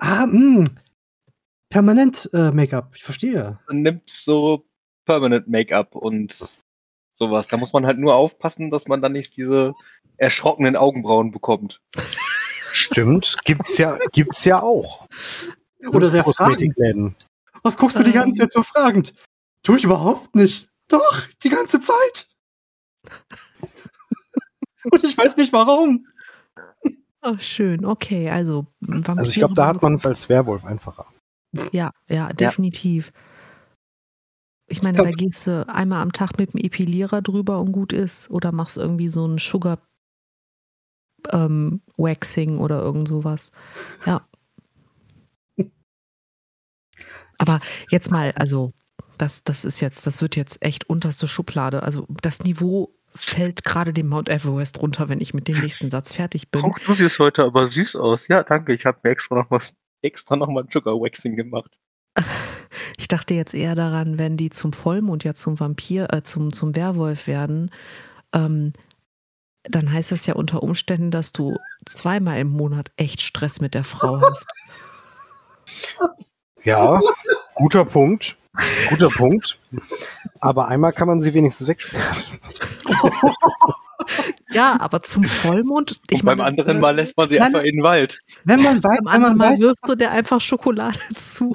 [0.00, 0.64] Ah, mh.
[1.68, 3.58] Permanent äh, Make-up, ich verstehe.
[3.68, 4.64] und nimmt so
[5.04, 6.48] Permanent Make-up und
[7.16, 7.48] sowas.
[7.48, 9.74] Da muss man halt nur aufpassen, dass man dann nicht diese
[10.16, 11.80] erschrockenen Augenbrauen bekommt.
[12.70, 15.06] Stimmt, gibt's ja, gibt's ja auch.
[15.86, 16.36] Oder sehr fragend.
[16.38, 17.16] Kosmetikläden.
[17.62, 18.40] Was guckst du die ganze.
[18.40, 19.14] Zeit so fragend?
[19.62, 20.68] Tu ich überhaupt nicht.
[20.88, 22.28] Doch, die ganze Zeit.
[24.90, 26.06] Und ich weiß nicht warum.
[27.20, 29.18] Ach, schön, okay, also Vampire.
[29.18, 31.06] Also ich glaube, da hat man es als Werwolf einfacher.
[31.72, 33.12] Ja, ja, definitiv.
[34.68, 38.30] Ich meine, da gehst du einmal am Tag mit dem Epilierer drüber und gut ist
[38.30, 39.78] oder machst irgendwie so ein Sugar
[41.30, 43.52] ähm, Waxing oder irgend sowas.
[44.04, 44.26] Ja.
[47.38, 48.72] Aber jetzt mal, also
[49.18, 51.82] das, das ist jetzt, das wird jetzt echt unterste Schublade.
[51.82, 56.12] Also das Niveau fällt gerade dem Mount Everest runter, wenn ich mit dem nächsten Satz
[56.12, 56.72] fertig bin.
[56.86, 58.28] du siehst heute aber süß aus.
[58.28, 58.74] Ja, danke.
[58.74, 59.74] Ich habe mir extra noch was,
[60.06, 61.78] extra noch mal ein Sugar Waxing gemacht.
[62.98, 66.74] Ich dachte jetzt eher daran, wenn die zum Vollmond ja zum Vampir, äh, zum, zum
[66.74, 67.70] Werwolf werden,
[68.32, 68.72] ähm,
[69.64, 73.84] dann heißt das ja unter Umständen, dass du zweimal im Monat echt Stress mit der
[73.84, 74.46] Frau hast.
[76.62, 77.00] Ja,
[77.54, 78.36] guter Punkt.
[78.88, 79.56] Guter Punkt.
[80.40, 82.16] Aber einmal kann man sie wenigstens wegsperren.
[84.50, 87.46] Ja, aber zum Vollmond, ich und beim meine, anderen Mal lässt man sie Nein.
[87.46, 88.20] einfach in den Wald.
[88.44, 91.54] Wenn man weiß, beim anderen Mal wirfst du der einfach Schokolade zu.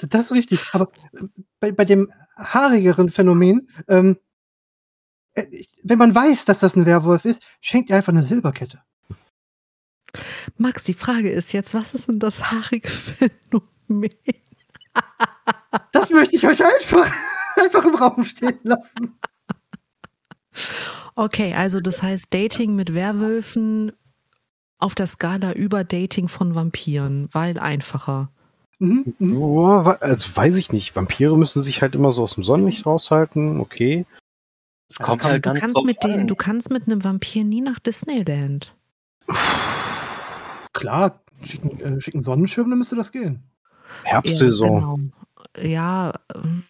[0.00, 0.60] das ist richtig.
[0.72, 1.24] Aber äh,
[1.60, 4.18] bei, bei dem haarigeren Phänomen, ähm,
[5.34, 5.46] äh,
[5.82, 8.82] wenn man weiß, dass das ein Werwolf ist, schenkt ihr einfach eine Silberkette.
[10.56, 14.14] Max, die Frage ist jetzt, was ist denn das haarige Phänomen?
[15.92, 17.10] Das möchte ich euch einfach,
[17.56, 19.18] einfach im Raum stehen lassen.
[21.16, 23.92] Okay, also das heißt Dating mit Werwölfen
[24.78, 28.30] auf der Skala über Dating von Vampiren, weil einfacher.
[28.78, 29.40] Mhm, mhm.
[29.40, 30.94] Wa- also weiß ich nicht.
[30.94, 33.58] Vampire müssen sich halt immer so aus dem Sonnenlicht raushalten.
[33.60, 34.06] Okay.
[34.88, 36.26] Es kommt kann- halt Du ganz kannst, mit dem, an.
[36.28, 38.74] du kannst mit einem Vampir nie nach Disneyland.
[40.72, 43.42] Klar, schicken, äh, schicken Sonnenschirm, dann müsste das gehen.
[44.04, 44.70] Herbstsaison.
[44.72, 45.68] Ja, genau.
[45.68, 46.62] Ja, ähm,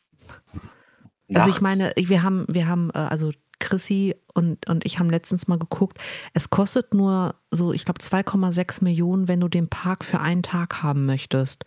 [1.34, 5.48] also ich meine, wir haben, wir haben, äh, also Chrissy und, und ich haben letztens
[5.48, 5.98] mal geguckt,
[6.32, 10.82] es kostet nur so, ich glaube, 2,6 Millionen, wenn du den Park für einen Tag
[10.82, 11.64] haben möchtest.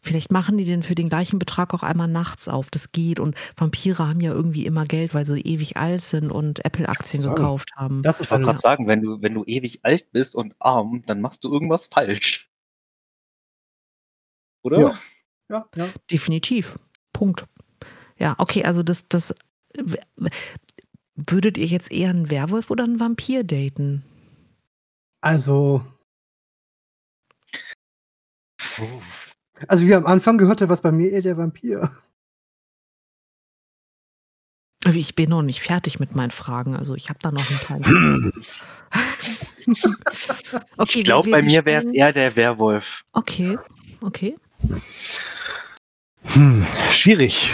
[0.00, 2.70] Vielleicht machen die den für den gleichen Betrag auch einmal nachts auf.
[2.70, 3.18] Das geht.
[3.18, 7.70] Und Vampire haben ja irgendwie immer Geld, weil sie ewig alt sind und Apple-Aktien gekauft
[7.74, 8.02] haben.
[8.02, 10.54] Das Ich ist wollte eine, gerade sagen, wenn du, wenn du ewig alt bist und
[10.60, 12.48] arm, dann machst du irgendwas falsch.
[14.62, 14.78] Oder?
[14.78, 14.94] Ja.
[15.48, 15.88] ja, ja.
[16.08, 16.78] Definitiv.
[17.12, 17.44] Punkt.
[18.16, 19.34] Ja, okay, also das, das
[21.16, 24.04] würdet ihr jetzt eher einen Werwolf oder einen Vampir daten?
[25.20, 25.82] Also,
[29.68, 31.90] also wie am Anfang gehörte was bei mir eher der Vampir.
[34.84, 37.58] Also Ich bin noch nicht fertig mit meinen Fragen, also ich habe da noch ein
[37.58, 37.80] paar.
[40.76, 43.02] Okay, ich glaube, bei mir wäre es eher der Werwolf.
[43.12, 43.58] Okay,
[44.02, 44.36] okay.
[46.22, 47.50] Hm, schwierig.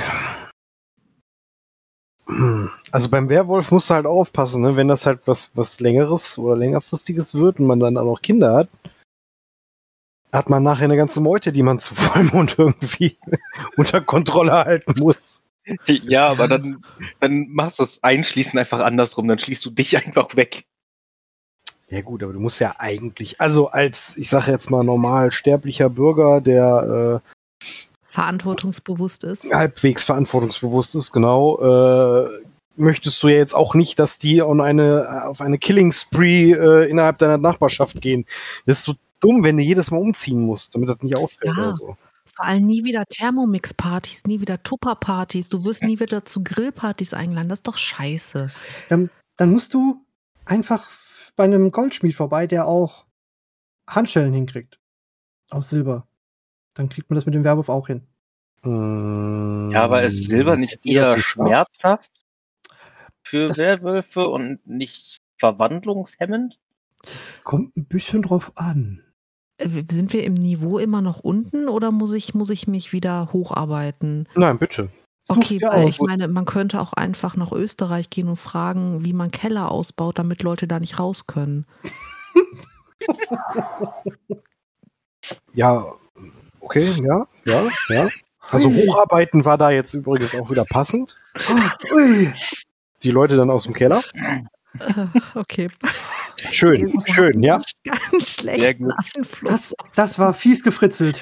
[2.91, 4.77] Also beim Werwolf musst du halt aufpassen, ne?
[4.77, 8.55] wenn das halt was, was längeres oder längerfristiges wird und man dann auch noch Kinder
[8.55, 8.69] hat,
[10.33, 13.19] hat man nachher eine ganze Meute, die man zu Vollmond irgendwie
[13.77, 15.43] unter Kontrolle halten muss.
[15.87, 16.85] Ja, aber dann,
[17.21, 20.65] dann machst du das Einschließen einfach andersrum, dann schließt du dich einfach weg.
[21.89, 25.91] Ja gut, aber du musst ja eigentlich, also als, ich sage jetzt mal normal sterblicher
[25.91, 27.21] Bürger, der
[28.13, 29.51] Verantwortungsbewusst ist.
[29.53, 32.29] halbwegs verantwortungsbewusst ist, genau, äh,
[32.77, 36.91] möchtest du ja jetzt auch nicht, dass die on eine, auf eine Killing Spree äh,
[36.91, 38.27] innerhalb deiner Nachbarschaft gehen.
[38.67, 41.63] Das ist so dumm, wenn du jedes Mal umziehen musst, damit das nicht auffällt Ja.
[41.63, 41.97] oder so.
[42.35, 45.49] Vor allem nie wieder Thermomix-Partys, nie wieder Tupper-Partys.
[45.49, 47.49] Du wirst nie wieder zu Grillpartys eingeladen.
[47.49, 48.51] Das ist doch scheiße.
[48.89, 50.03] Dann, dann musst du
[50.45, 50.89] einfach
[51.37, 53.05] bei einem Goldschmied vorbei, der auch
[53.89, 54.79] Handschellen hinkriegt.
[55.51, 56.07] Aus Silber.
[56.75, 58.03] Dann kriegt man das mit dem Werwolf auch hin.
[58.63, 62.11] Mm, Ja, aber ist Silber nicht eher schmerzhaft
[63.23, 66.59] für Das- Werwölfe und nicht verwandlungshemmend?
[67.43, 69.03] Kommt ein bisschen drauf an.
[69.59, 73.33] Äh, Sind wir im Niveau immer noch unten oder muss ich, muss ich mich wieder
[73.33, 74.29] hocharbeiten?
[74.37, 74.89] Nein, bitte.
[75.29, 79.31] Okay, weil ich meine, man könnte auch einfach nach Österreich gehen und fragen, wie man
[79.31, 81.67] Keller ausbaut, damit Leute da nicht raus können.
[85.55, 85.85] Ja,
[86.63, 88.09] okay, ja, ja, ja.
[88.51, 91.17] Also hocharbeiten war da jetzt übrigens auch wieder passend.
[91.95, 92.31] Ui.
[93.03, 94.03] Die Leute dann aus dem Keller.
[95.35, 95.69] Okay.
[96.51, 97.59] Schön, schön, ja.
[97.85, 98.39] Ganz.
[98.47, 99.41] Einfluss.
[99.43, 101.21] Das, das war fies gefritzelt.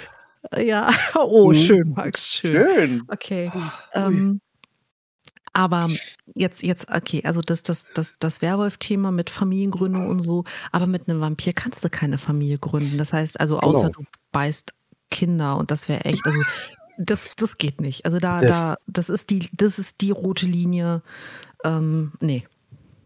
[0.57, 1.55] Ja, oh, Mhm.
[1.57, 2.53] schön, Max, schön.
[2.74, 3.03] Schön.
[3.09, 3.50] Okay.
[3.53, 3.61] Ui.
[3.94, 4.40] Ähm,
[5.53, 5.88] aber
[6.35, 11.09] jetzt, jetzt, okay, also das, das, das, das Werwolf-Thema mit Familiengründung und so, aber mit
[11.09, 12.96] einem Vampir kannst du keine Familie gründen.
[12.98, 13.92] Das heißt, also außer Genau.
[13.98, 14.72] du beißt
[15.11, 16.40] Kinder und das wäre echt, also
[16.99, 18.05] das, das geht nicht.
[18.05, 21.03] Also da, Das- da, das ist die, das ist die rote Linie.
[21.64, 22.46] Ähm, nee.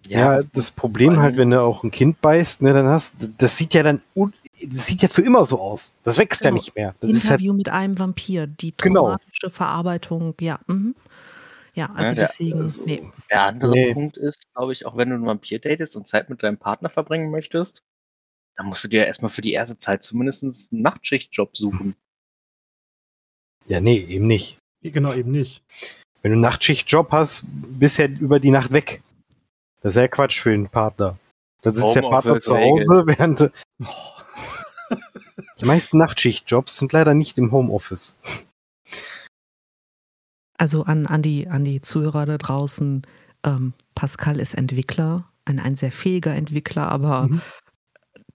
[0.07, 3.73] Ja, das Problem halt, wenn du auch ein Kind beißt, ne, dann hast, das sieht
[3.73, 5.97] ja dann, das sieht ja für immer so aus.
[6.03, 6.61] Das wächst ja Genau.
[6.61, 6.95] nicht mehr.
[7.01, 9.03] Das ist halt, Interview mit einem Vampir, die Genau.
[9.05, 10.59] traumatische Verarbeitung, ja.
[10.67, 10.95] Mhm.
[11.75, 13.03] Ja, also Ja, der- deswegen, also- nee.
[13.31, 13.95] Der andere Nee.
[13.95, 16.91] Punkt ist, glaube ich, auch wenn du einen Vampir datest und Zeit mit deinem Partner
[16.91, 17.83] verbringen möchtest,
[18.57, 21.95] dann musst du dir erstmal für die erste Zeit zumindest einen Nachtschichtjob suchen.
[23.67, 24.59] ja, nee, eben nicht.
[24.83, 25.63] Genau, eben nicht.
[26.23, 29.03] Wenn du einen Nachtschichtjob hast, bist ja über die Nacht weg.
[29.81, 31.19] Das ist ja Quatsch für den Partner.
[31.63, 33.53] Dann sitzt der Partner zu Hause, während du-
[35.61, 38.17] die meisten Nachtschichtjobs sind leider nicht im Homeoffice.
[40.59, 43.07] Also an, an, die, an die Zuhörer da draußen,
[43.45, 47.41] ähm, Pascal ist Entwickler, ein, ein sehr fähiger Entwickler, aber Mhm.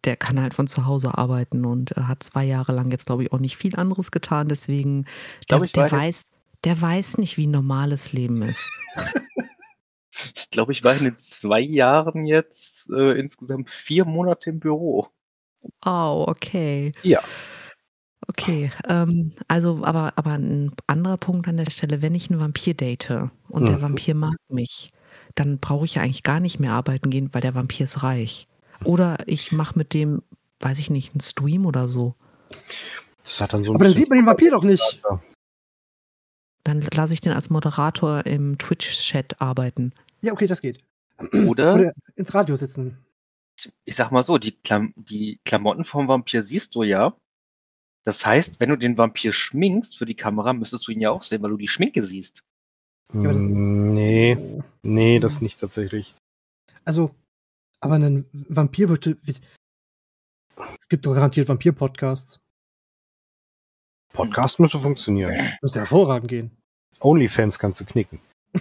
[0.05, 3.23] Der kann halt von zu Hause arbeiten und äh, hat zwei Jahre lang jetzt, glaube
[3.23, 4.47] ich, auch nicht viel anderes getan.
[4.49, 5.05] Deswegen,
[5.41, 6.31] Ich glaube, der, ich, der, weiß,
[6.63, 8.69] der weiß nicht, wie normales Leben ist.
[10.35, 15.07] ich glaube, ich war in den zwei Jahren jetzt äh, insgesamt vier Monate im Büro.
[15.85, 16.91] Oh, okay.
[17.03, 17.21] Ja.
[18.27, 22.73] Okay, ähm, also aber, aber ein anderer Punkt an der Stelle, wenn ich einen Vampir
[22.75, 23.81] date und der Mhm.
[23.81, 24.91] Vampir mag mich,
[25.35, 28.47] dann brauche ich ja eigentlich gar nicht mehr arbeiten gehen, weil der Vampir ist reich.
[28.85, 30.21] Oder ich mache mit dem,
[30.59, 32.15] weiß ich nicht, einen Stream oder so.
[33.23, 35.01] Das hat dann so ein Aber dann sieht man den Vampir doch nicht.
[36.63, 39.93] Dann lasse ich den als Moderator im Twitch-Chat arbeiten.
[40.21, 40.83] Ja, okay, das geht.
[41.33, 42.97] Oder, Oder ins Radio sitzen.
[43.85, 47.15] ich sag mal so, die, Klam die Klamotten vom Vampir siehst du ja.
[48.05, 51.23] Das heißt, wenn du den Vampir schminkst für die Kamera, müsstest du ihn ja auch
[51.23, 52.41] sehen, weil du die Schminke siehst.
[53.13, 54.37] aber das- Mm, Nee,
[54.83, 56.13] nee, das nicht tatsächlich.
[56.85, 57.11] Also,
[57.81, 59.17] aber ein Vampir würde.
[59.25, 62.39] Es gibt doch garantiert Vampir-Podcasts.
[64.13, 65.53] Podcast müsste funktionieren.
[65.61, 66.51] Müsste hervorragend gehen.
[66.99, 68.19] Onlyfans kannst du knicken.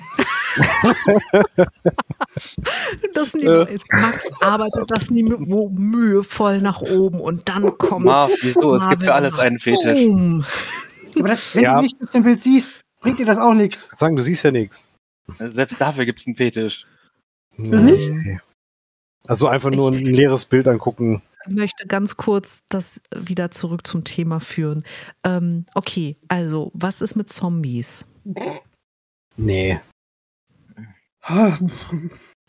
[3.15, 8.77] Das Niveau, Max arbeitet das Niveau mühevoll nach oben und dann kommt Marv, wieso?
[8.77, 10.05] Es gibt Marvin für alles einen Fetisch.
[10.05, 10.45] Boom.
[11.19, 11.77] Aber das, wenn Ja.
[11.77, 13.91] du nicht im Bild siehst, bringt dir das auch nichts.
[13.97, 14.89] Sagen, du siehst ja nichts.
[15.39, 16.87] Selbst dafür gibt es einen Fetisch.
[17.57, 18.13] nicht?
[19.27, 21.23] Also einfach nur ein leeres Bild angucken.
[21.47, 24.85] Ich möchte ganz kurz das wieder zurück zum Thema führen.
[25.25, 28.05] Ähm, okay, also, was ist mit Zombies?
[29.37, 29.81] Nee,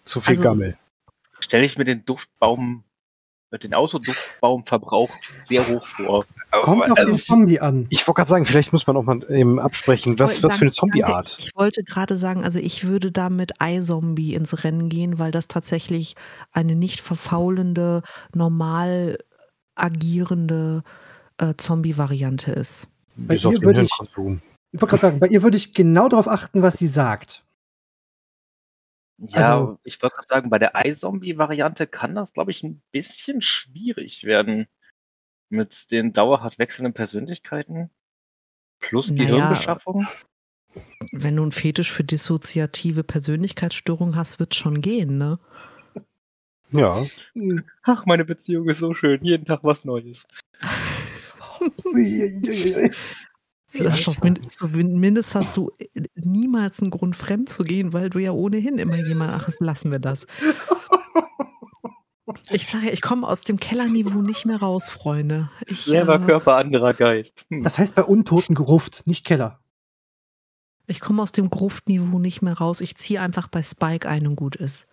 [0.04, 0.78] zu viel Also- Gammel.
[1.42, 2.84] Stelle ich mir den Duftbaum,
[3.58, 5.10] den Autoduftbaumverbrauch
[5.44, 6.24] sehr hoch vor.
[6.52, 7.88] Kommt auf also, den Zombie an.
[7.90, 10.72] ich wollte gerade sagen, vielleicht muss man auch mal eben absprechen, was, was für eine.
[10.72, 11.38] Zombie-Art.
[11.40, 15.48] Ich wollte gerade sagen, also ich würde da mit iZombie ins Rennen gehen, weil das
[15.48, 16.16] tatsächlich
[16.52, 19.18] eine nicht verfaulende, normal
[19.76, 20.84] agierende
[21.38, 22.88] äh, Zombie-Variante ist.
[23.16, 24.42] Bei Bis auf ihr den würde ich- Hirnkonsum.
[24.72, 27.44] Ich wollte gerade sagen, bei ihr würde ich genau darauf achten, was sie sagt.
[29.28, 33.42] Ja, Also- ich wollte gerade sagen, bei der iZombie-Variante kann das, glaube ich, ein bisschen
[33.42, 34.68] schwierig werden.
[35.50, 37.90] Mit den dauerhaft wechselnden Persönlichkeiten
[38.80, 40.08] plus Naja, Gehirnbeschaffung.
[41.12, 45.40] Wenn du einen Fetisch für dissoziative Persönlichkeitsstörungen hast, wird schon gehen, ne?
[46.72, 47.04] Ja,
[47.82, 49.24] Ach, meine Beziehung ist so schön.
[49.24, 50.24] Jeden Tag was Neues.
[53.70, 54.10] Vielleicht
[54.50, 58.98] zumindest hast du äh, niemals einen Grund, fremd zu gehen, weil du ja ohnehin immer
[58.98, 60.26] jemand, ach, lassen wir das.
[62.52, 65.50] Ich sage ja, ich komme aus dem Kellerniveau nicht mehr raus, Freunde.
[65.66, 67.46] Ich, Selber äh, Körper, anderer Geist.
[67.50, 67.64] Hm.
[67.64, 69.60] Das heißt bei Untoten Gruft, nicht Keller.
[70.88, 72.82] ich komme aus dem Gruftniveau nicht mehr raus.
[72.82, 74.88] Ich ziehe einfach bei Spike ein und gut ist.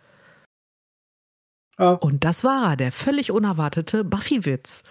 [1.77, 1.93] Ah.
[1.93, 4.83] Und das war er, der völlig unerwartete Buffy-Witz.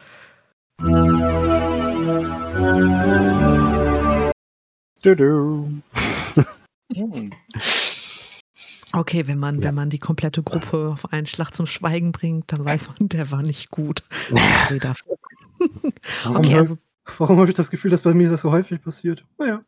[0.82, 1.16] Hm.
[8.94, 9.66] Okay, wenn man, Ja.
[9.66, 13.30] wenn man die komplette Gruppe auf einen Schlag zum Schweigen bringt, dann weiß man, der
[13.30, 14.04] war nicht gut.
[14.30, 16.78] Warum, Okay, also,
[17.18, 19.26] warum habe ich das Gefühl, dass bei mir das so häufig passiert?
[19.38, 19.66] Naja.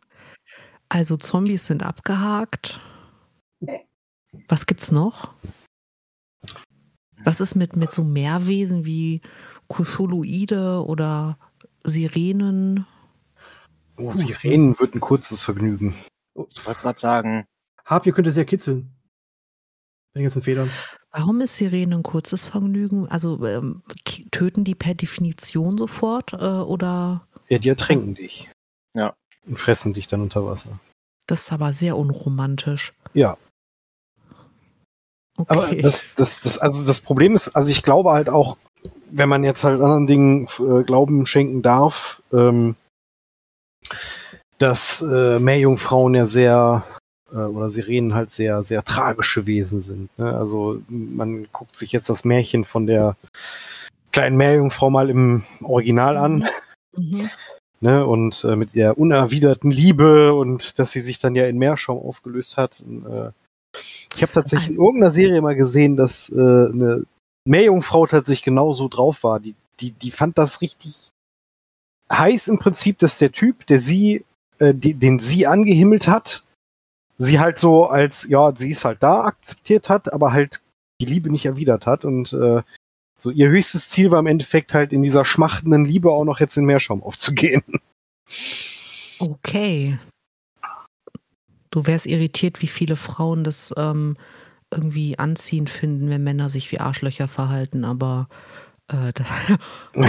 [0.87, 2.79] also Zombies sind abgehakt.
[4.47, 5.33] Was gibt's noch?
[7.25, 9.19] Was ist mit, mit so Meerwesen wie
[9.69, 11.37] Cthulhuide oder
[11.83, 12.85] Sirenen?
[13.97, 15.95] Oh, Sirenen wird ein kurzes Vergnügen.
[16.51, 17.45] Ich wollte gerade sagen,
[17.85, 18.91] Hab, ihr könnt es ja kitzeln.
[20.13, 20.69] Mit den ganzen Federn.
[21.11, 23.07] Warum ist Sirene ein kurzes Vergnügen?
[23.07, 23.81] Also ähm,
[24.31, 28.49] töten die per Definition sofort äh, oder Ja, die ertränken dich.
[28.93, 29.15] Ja.
[29.47, 30.79] Und fressen dich dann unter Wasser.
[31.27, 32.93] das ist aber sehr unromantisch.
[33.13, 33.37] Ja.
[35.37, 35.53] Okay.
[35.53, 38.57] Aber das, das, das, also das Problem ist, also ich glaube halt auch,
[39.09, 42.75] wenn man jetzt halt anderen Dingen äh, Glauben schenken darf, ähm,
[44.57, 46.83] dass äh, Meerjungfrauen ja sehr
[47.31, 50.09] äh, oder Sirenen halt sehr, sehr tragische Wesen sind.
[50.17, 50.35] Ne?
[50.35, 53.15] Also man guckt sich jetzt das Märchen von der
[54.11, 56.47] kleinen Meerjungfrau mal im Original an.
[56.95, 57.29] mhm.
[57.79, 61.99] ne, und äh, mit der unerwiderten Liebe und dass sie sich dann ja in Meerschaum
[61.99, 62.83] aufgelöst hat.
[62.85, 63.31] Und, äh,
[64.15, 67.03] ich habe tatsächlich in irgendeiner Serie mal gesehen, dass äh, eine
[67.47, 69.39] Meerjungfrau tatsächlich genauso drauf war.
[69.39, 71.09] Die, die, die fand das richtig
[72.11, 74.25] heiß im Prinzip, dass der Typ, der sie,
[74.59, 76.43] äh, die, den sie angehimmelt hat,
[77.17, 80.61] sie halt so als, ja, sie ist halt da akzeptiert hat, aber halt
[81.01, 82.61] die Liebe nicht erwidert hat und äh,
[83.19, 86.57] so ihr höchstes Ziel war im Endeffekt halt in dieser schmachtenden Liebe auch noch jetzt
[86.57, 87.63] in Meerschaum aufzugehen.
[89.19, 89.97] Okay.
[91.71, 94.15] Du wärst irritiert, wie viele Frauen das ähm,
[94.71, 98.27] irgendwie anziehend finden, wenn Männer sich wie Arschlöcher verhalten, aber
[98.89, 99.27] äh, das
[99.95, 100.07] eine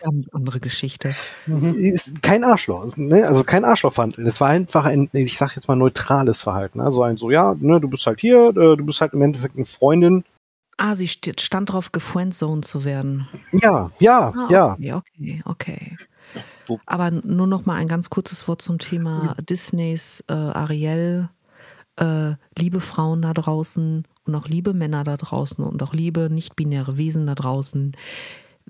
[0.00, 1.14] ganz andere Geschichte.
[1.46, 1.74] Mhm.
[1.74, 3.26] Ist kein Arschloch, ne?
[3.26, 4.26] also kein Arschlochverhalten.
[4.26, 6.80] Es war einfach ein, ich sag jetzt mal neutrales Verhalten.
[6.80, 9.56] Also ein so, ja, ne, du bist halt hier, äh, du bist halt im Endeffekt
[9.56, 10.24] eine Freundin.
[10.76, 13.26] Ah, sie st stand drauf, gefriendzoned zu werden.
[13.52, 14.72] Ja, ja, Ah, ja.
[14.72, 15.96] Okay, okay, okay.
[16.86, 21.30] Aber nur noch mal ein ganz kurzes Wort zum Thema Disneys äh, Ariel.
[21.98, 26.96] Äh, liebe Frauen da draußen und auch liebe Männer da draußen und auch liebe nicht-binäre
[26.96, 27.92] Wesen da draußen.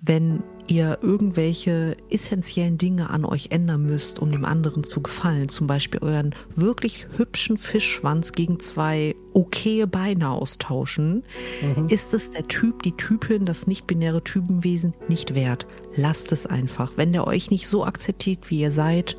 [0.01, 5.67] Wenn ihr irgendwelche essentiellen Dinge an euch ändern müsst, um dem anderen zu gefallen, zum
[5.67, 11.25] Beispiel euren wirklich hübschen Fischschwanz gegen zwei okaye Beine austauschen,
[11.63, 11.87] Mhm.
[11.89, 15.67] ist es der Typ, die Typin, das nicht-binäre Typenwesen nicht wert.
[15.97, 16.93] Lasst es einfach.
[16.97, 19.17] Wenn der euch nicht so akzeptiert, wie ihr seid,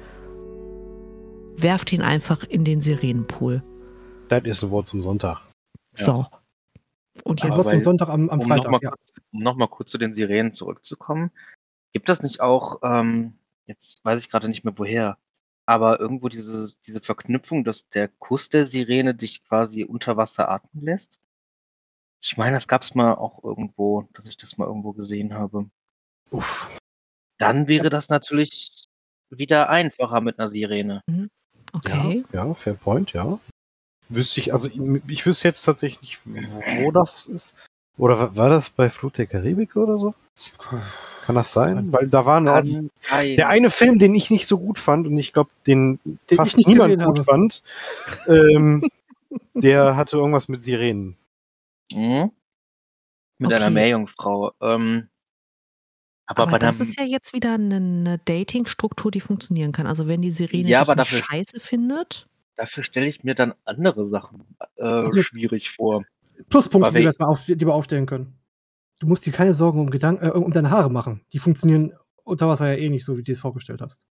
[1.58, 3.64] werft ihn einfach in den Sirenenpool.
[4.30, 5.42] Das ist ein Wort zum Sonntag.
[5.98, 6.06] Ja.
[6.06, 6.26] So.
[7.24, 8.66] Und Aber jetzt bei- am Sonntag am, am um Freitag.
[8.66, 8.90] nochmal ja.
[8.92, 11.32] kurz, um noch mal kurz zu den Sirenen zurückzukommen.
[11.92, 13.34] Gibt das nicht auch, ähm,
[13.66, 15.18] jetzt weiß ich gerade nicht mehr woher,
[15.66, 20.84] aber irgendwo diese, diese Verknüpfung, dass der Kuss der Sirene dich quasi unter Wasser atmen
[20.84, 21.20] lässt?
[22.22, 25.70] Ich meine, das gab es mal auch irgendwo, dass ich das mal irgendwo gesehen habe.
[26.32, 26.78] Uff.
[27.38, 28.88] Dann wäre das natürlich
[29.30, 31.02] wieder einfacher mit einer Sirene.
[31.74, 32.24] okay.
[32.34, 33.40] Ja, fair point, ja.
[34.10, 37.56] Wüsste ich, also ich, ich wüsste jetzt tatsächlich nicht, wo das ist.
[37.98, 40.14] Oder wa- war das bei Flut der Karibik oder so?
[41.26, 41.92] Kann das sein?
[41.94, 42.90] Weil da waren sein.
[43.36, 46.58] der eine Film, den ich nicht so gut fand und ich glaube, den, Den fast
[46.58, 47.24] niemand gut habe.
[47.24, 47.62] fand,
[48.28, 48.90] ähm,
[49.54, 51.18] der hatte irgendwas mit Sirenen.
[51.92, 52.32] Mhm.
[53.38, 53.74] Mit einer Okay.
[53.74, 54.54] Meerjungfrau.
[54.62, 55.10] Ähm,
[56.26, 59.88] aber, Aber das einem, ist ja jetzt wieder eine, eine Dating-Struktur, die funktionieren kann.
[59.88, 62.28] Also wenn die Sirene Ja, dich aber nicht dafür- scheiße findet,
[62.60, 64.44] dafür stelle ich mir dann andere Sachen
[64.76, 66.04] äh, Also- schwierig vor.
[66.50, 68.38] Pluspunkte, die wir, auf, die wir aufstellen können.
[69.00, 71.22] Du musst dir keine Sorgen um, Gedanken, äh, um deine Haare machen.
[71.34, 71.94] Die funktionieren
[72.24, 74.08] unter Wasser ja eh nicht so, wie du es vorgestellt hast.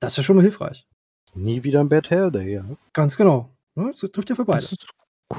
[0.00, 0.86] Das ist schon mal hilfreich.
[1.34, 2.64] Nie wieder ein Bad Hair Day, ja.
[2.92, 3.50] Ganz genau.
[3.76, 4.60] Ja, das trifft ja für beide.
[4.60, 4.90] das ist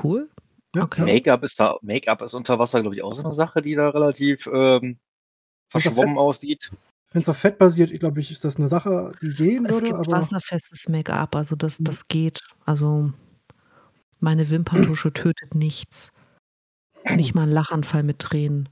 [0.03, 0.29] cool.
[0.75, 0.83] Ja.
[0.83, 1.01] Okay.
[1.03, 3.89] Make-up ist da, Make-up ist unter Wasser, glaube ich, auch so eine Sache, die da
[3.89, 4.97] relativ ähm,
[5.69, 6.71] verschwommen aussieht.
[7.13, 9.75] Wenn es auf Fett basiert, ich glaube, ich, ist das eine Sache, die gehen Es
[9.75, 9.85] würde.
[9.85, 11.83] gibt aber wasserfestes Make-up, also das, Mhm.
[11.85, 12.41] das geht.
[12.65, 13.13] Also
[14.19, 16.11] meine Wimperntusche tötet nichts.
[17.15, 18.69] Nicht mal ein Lachanfall mit Tränen.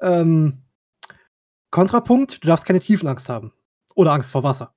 [0.00, 0.62] ähm,
[1.70, 3.52] Kontrapunkt, du darfst keine Tiefenangst haben.
[3.94, 4.74] Oder Angst vor Wasser.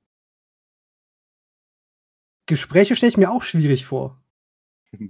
[2.46, 4.22] Gespräche stelle ich mir auch schwierig vor.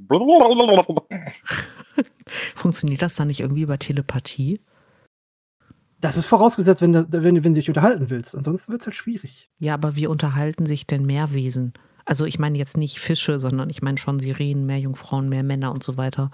[2.56, 4.62] Funktioniert das dann nicht irgendwie über Telepathie?
[6.04, 8.36] Das ist vorausgesetzt, wenn, wenn, wenn du dich unterhalten willst.
[8.36, 9.50] Ansonsten wird es halt schwierig.
[9.60, 11.72] Ja, aber wie unterhalten sich denn Meerwesen?
[12.04, 15.96] Also ich meine jetzt nicht Fische, sondern ich meine schon Sirenen, Meerjungfrauen, Meermänner und so
[15.96, 16.30] weiter.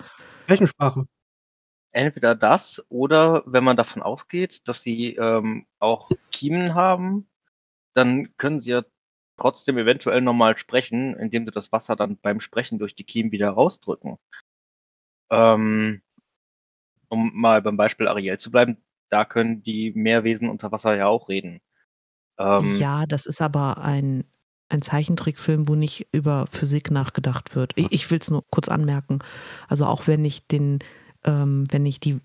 [0.48, 1.06] Rechnensprache.
[1.92, 7.30] Entweder das oder wenn man davon ausgeht, dass sie ähm, auch Kiemen haben,
[7.94, 8.84] dann können sie ja
[9.38, 13.52] trotzdem eventuell normal sprechen, indem sie das Wasser dann beim Sprechen durch die Kiemen wieder
[13.52, 14.18] rausdrücken.
[15.30, 16.02] Ähm,
[17.10, 18.78] um mal beim Beispiel Ariel zu bleiben,
[19.10, 21.62] da können die Meerwesen unter Wasser ja auch reden.
[22.38, 24.24] Ähm, ja, das ist aber ein,
[24.70, 27.74] ein Zeichentrickfilm, wo nicht über Physik nachgedacht wird.
[27.76, 29.20] Ich, ich will es nur kurz anmerken.
[29.68, 30.80] Also auch wenn ich den,
[31.24, 32.20] ähm, wenn ich die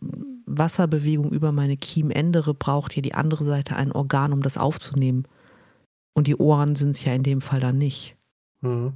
[0.46, 5.26] Wasserbewegung über meine Kiemen ändere, braucht ja die andere Seite ein Organ, um das aufzunehmen.
[6.12, 8.16] Und die Ohren sind es ja in dem Fall dann nicht.
[8.60, 8.94] Mhm.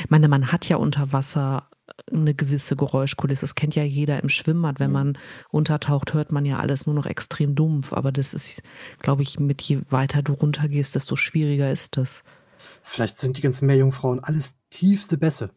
[0.00, 1.68] Ich meine, man hat ja unter Wasser
[2.10, 3.42] eine gewisse Geräuschkulisse.
[3.42, 4.80] Das kennt ja jeder im Schwimmbad.
[4.80, 5.18] Wenn man
[5.50, 7.92] untertaucht, hört man ja alles nur noch extrem dumpf.
[7.92, 8.62] Aber das ist,
[9.00, 12.22] glaube ich, mit je weiter du runtergehst, desto schwieriger ist das.
[12.82, 15.50] Vielleicht sind die ganzen Meerjungfrauen alles tiefste Bässe.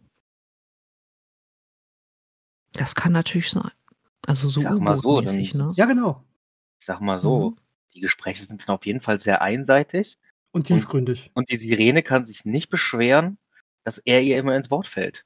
[2.74, 3.72] Das kann natürlich sein.
[4.28, 5.74] Also so Sag mal so, U-Boot-mäßig, dann- ne?
[5.76, 6.24] Ja, genau.
[6.80, 7.58] Ich sag mal so, Mhm.
[7.94, 10.18] die Gespräche sind dann auf jeden Fall sehr einseitig
[10.52, 11.32] Und tiefgründig.
[11.36, 13.38] und die Sirene kann sich nicht beschweren,
[13.84, 15.26] dass er ihr immer ins Wort fällt.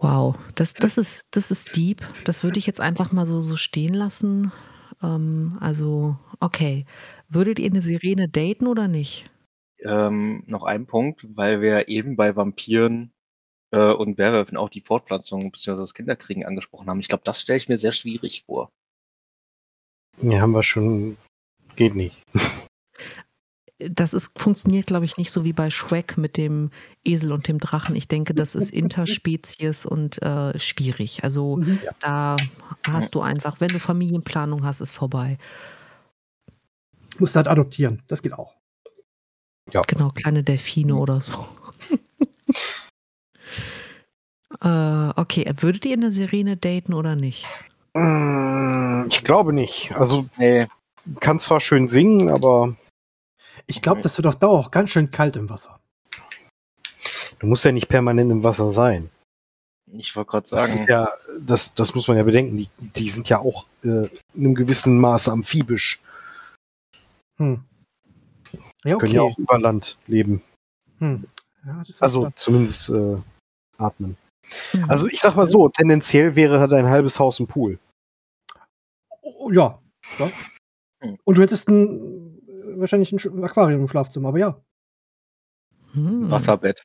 [0.00, 2.02] Wow, das, das, ist, das ist deep.
[2.24, 4.50] Das würde ich jetzt einfach mal so, so stehen lassen.
[5.02, 6.86] Ähm, also, okay.
[7.28, 9.30] Würdet ihr eine Sirene daten oder nicht?
[9.80, 13.12] Ähm, noch ein Punkt, weil wir eben bei Vampiren
[13.72, 15.80] äh, und Werwölfen auch die Fortpflanzung bzw.
[15.80, 17.00] das Kinderkriegen angesprochen haben.
[17.00, 18.70] Ich glaube, das stelle ich mir sehr schwierig vor.
[20.22, 21.18] Ja, haben wir schon.
[21.76, 22.16] Geht nicht.
[23.88, 26.70] Das ist, funktioniert, glaube ich, nicht so wie bei Shrek mit dem
[27.04, 27.96] Esel und dem Drachen.
[27.96, 31.24] Ich denke, das ist Interspezies und äh, schwierig.
[31.24, 31.80] Also Mhm.
[32.00, 32.36] da
[32.86, 35.38] hast du einfach, wenn du Familienplanung hast, ist vorbei.
[37.18, 38.02] Musst halt adoptieren.
[38.08, 38.56] Das geht auch.
[39.86, 41.46] Genau, kleine Delfine oder so.
[44.62, 47.46] äh, okay, würdet ihr eine Sirene daten oder nicht?
[47.94, 49.92] Mm, Ich glaube nicht.
[49.94, 50.66] Also Nee,
[51.20, 52.74] kann zwar schön singen, aber
[53.70, 54.02] Ich glaube, Okay.
[54.02, 55.78] das wird auf Dauer auch ganz schön kalt im Wasser.
[57.38, 59.10] du musst ja nicht permanent im Wasser sein.
[59.92, 61.08] ich wollte gerade Das sagen, ist ja,
[61.40, 62.56] das, das muss man ja bedenken.
[62.56, 66.00] Die, die sind ja auch äh, in einem gewissen Maße amphibisch.
[67.38, 67.62] Hm.
[68.84, 69.14] Ja, Können okay.
[69.14, 70.42] ja auch über Land leben.
[70.98, 71.24] Hm.
[71.64, 73.16] Ja, das ist Also zumindest äh,
[73.78, 74.16] atmen.
[74.72, 74.90] Mhm.
[74.90, 77.78] Also ich sag mal so, tendenziell wäre halt ein halbes Haus ein Pool.
[79.22, 79.78] Oh, ja.
[80.18, 80.30] ja.
[81.02, 81.18] Hm.
[81.24, 82.19] Und du hättest ein,
[82.80, 84.60] wahrscheinlich ein Aquarium im Schlafzimmer, aber ja.
[85.92, 86.30] Hm.
[86.30, 86.84] Wasserbett.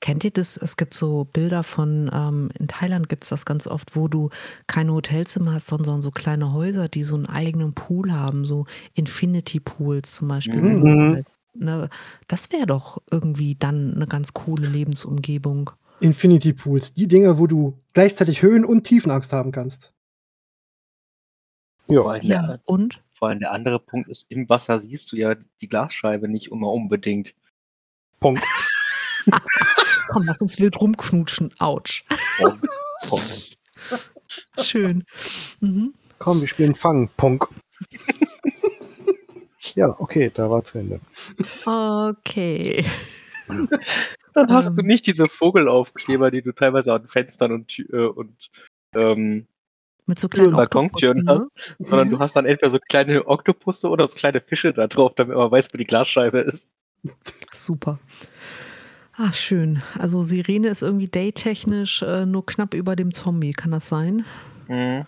[0.00, 0.56] Kennt ihr das?
[0.56, 4.30] Es gibt so Bilder von, ähm, in Thailand gibt es das ganz oft, wo du
[4.66, 9.60] keine Hotelzimmer hast, sondern so kleine Häuser, die so einen eigenen Pool haben, so Infinity
[9.60, 10.60] Pools zum Beispiel.
[10.60, 11.14] Mhm.
[11.14, 11.88] halt, ne,
[12.28, 15.70] das wäre doch irgendwie dann eine ganz coole Lebensumgebung.
[16.00, 16.94] Infinity Pools.
[16.94, 19.92] Die Dinge, wo du gleichzeitig Höhen- und Tiefenangst haben kannst.
[21.86, 22.16] Ja.
[22.16, 23.03] Ja, und?
[23.24, 26.70] Vor allem der andere Punkt ist, im Wasser siehst du ja die Glasscheibe nicht immer
[26.70, 27.34] unbedingt.
[28.20, 28.42] Punkt.
[30.08, 31.50] Komm, lass uns wild rumknutschen.
[31.58, 32.04] Autsch.
[33.08, 33.22] Pom.
[34.62, 35.06] Schön.
[35.60, 35.94] Mhm.
[36.18, 37.08] Komm, wir spielen Fang.
[37.16, 37.48] Punkt.
[39.74, 41.00] ja, okay, da war zu Ende.
[41.64, 42.84] Okay.
[44.34, 44.86] Dann hast du Ähm.
[44.86, 48.50] nicht diese Vogelaufkleber, die du teilweise an Fenstern und, äh, und
[48.94, 49.46] ähm,
[50.06, 51.46] Mit so kleinen Balkontüren ne?
[51.78, 55.36] sondern du hast dann entweder so kleine Oktopusse oder so kleine Fische da drauf, damit
[55.36, 56.70] man weiß, wo die Glasscheibe ist.
[57.52, 57.98] Super.
[59.16, 59.82] Ah, schön.
[59.98, 63.52] Also Sirene ist irgendwie datetechnisch äh, nur knapp über dem Zombie.
[63.52, 64.24] Kann das sein?
[64.68, 65.06] Mhm.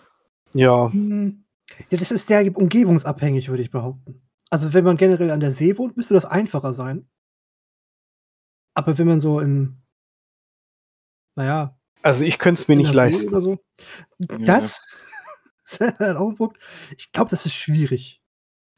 [0.53, 1.43] Ja, Hm.
[1.89, 4.21] Ja, das ist sehr umgebungsabhängig, würde ich behaupten.
[4.49, 7.09] Also, wenn man generell an der See wohnt, müsste das einfacher sein.
[8.73, 9.81] Aber wenn man so im,
[11.35, 13.29] naja, also ich könnte es mir nicht leisten.
[13.33, 13.59] Oder so,
[14.19, 14.81] das
[15.63, 16.57] ist halt auch ein Punkt.
[16.97, 18.21] Ich glaube, das ist schwierig.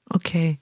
[0.09, 0.59] Okay.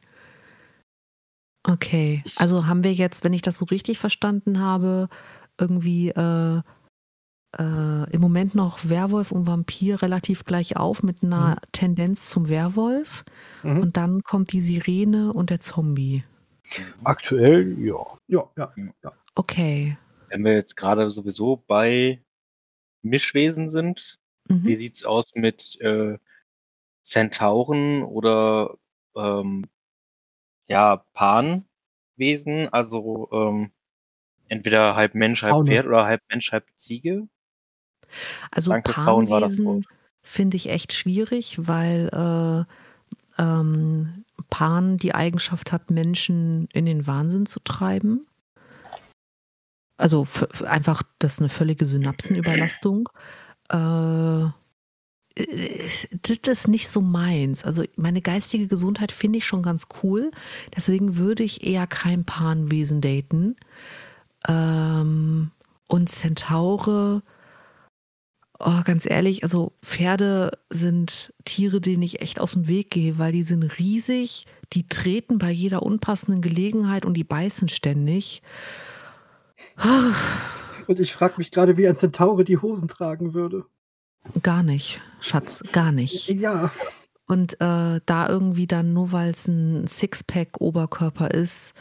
[1.63, 2.23] Okay.
[2.37, 5.09] Also haben wir jetzt, wenn ich das so richtig verstanden habe,
[5.59, 6.61] irgendwie äh,
[7.57, 11.55] äh, im Moment noch Werwolf und Vampir relativ gleich auf mit einer Mhm.
[11.71, 13.25] Tendenz zum Werwolf.
[13.63, 13.79] Mhm.
[13.79, 16.23] Und dann kommt die Sirene und der Zombie.
[17.03, 17.95] Aktuell, ja.
[18.27, 18.73] ja, ja.
[19.35, 19.97] Okay.
[20.29, 22.21] Wenn wir jetzt gerade sowieso bei
[23.01, 24.77] Mischwesen sind, wie Mhm.
[24.77, 26.17] sieht's aus mit äh,
[27.03, 28.77] Zentauren oder
[29.15, 29.65] ähm,
[30.67, 33.71] ja, Panwesen, also ähm,
[34.49, 35.67] entweder halb Mensch, halb Faune.
[35.67, 37.27] Pferd oder halb Mensch, halb Ziege?
[38.51, 38.93] Also Danke,
[39.65, 39.85] Wort.
[40.21, 42.09] finde ich echt schwierig, weil
[43.37, 48.27] äh, ähm, Pan die Eigenschaft hat, Menschen in den Wahnsinn zu treiben.
[49.97, 50.27] Also
[50.65, 53.09] einfach, das ist eine völlige Synapsenüberlastung.
[53.69, 54.45] Äh,
[56.21, 57.63] das ist nicht so meins.
[57.63, 60.31] Also meine geistige Gesundheit finde ich schon ganz cool.
[60.75, 63.55] Deswegen würde ich eher kein Panwesen daten.
[64.47, 65.51] Ähm,
[65.87, 67.21] und Zentaure,
[68.59, 73.31] oh, ganz ehrlich, also Pferde sind Tiere, denen ich echt aus dem Weg gehe, weil
[73.31, 78.41] die sind riesig, die treten bei jeder unpassenden Gelegenheit und die beißen ständig.
[80.87, 83.65] Und ich frage mich gerade, wie ein Zentaure die Hosen tragen würde.
[84.43, 86.29] Gar nicht, Schatz, gar nicht.
[86.29, 86.71] Ja.
[87.27, 91.73] Und äh, da irgendwie dann, nur weil es ein Sixpack-Oberkörper ist,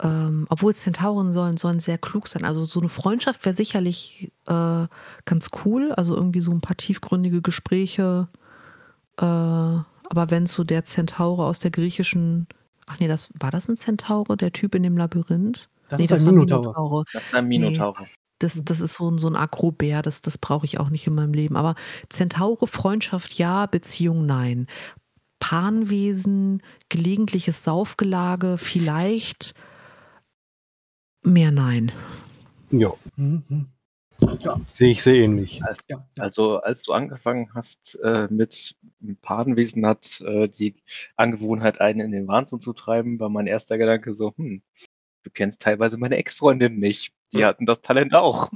[0.00, 2.44] ähm, obwohl Zentauren sollen, sollen sehr klug sein.
[2.44, 4.86] Also so eine Freundschaft wäre sicherlich äh,
[5.24, 5.92] ganz cool.
[5.92, 8.28] Also irgendwie so ein paar tiefgründige Gespräche.
[9.16, 12.46] Äh, aber wenn so der Zentaure aus der griechischen,
[12.86, 15.68] ach nee, das war das ein Zentaure, der Typ in dem Labyrinth?
[15.88, 16.24] Das nee, ist das.
[16.24, 17.04] Minotaure.
[17.12, 17.94] Das ist ein Minotaur.
[18.40, 21.14] Das, das ist so ein, so ein Akrobär, das, das brauche ich auch nicht in
[21.14, 21.56] meinem Leben.
[21.56, 21.74] Aber
[22.08, 24.68] Zentaure, Freundschaft ja, Beziehung nein.
[25.40, 29.54] Panwesen, gelegentliches Saufgelage, vielleicht
[31.22, 31.90] mehr nein.
[32.70, 33.66] Ja, Mhm.
[34.66, 35.62] sehe ich sehr ähnlich.
[35.64, 36.22] Als, Ja, ja.
[36.22, 38.76] also als du angefangen hast äh, mit
[39.22, 40.74] Padenwesen hat äh, die
[41.16, 44.62] Angewohnheit, einen in den Wahnsinn zu treiben, war mein erster Gedanke so, hm,
[45.24, 47.12] du kennst teilweise meine Ex-Freundin nicht.
[47.32, 48.50] Die hatten das Talent auch.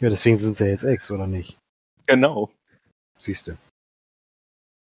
[0.00, 1.58] Ja, deswegen sind sie ja jetzt Ex, oder nicht?
[2.06, 2.50] genau.
[3.18, 3.56] Siehst du.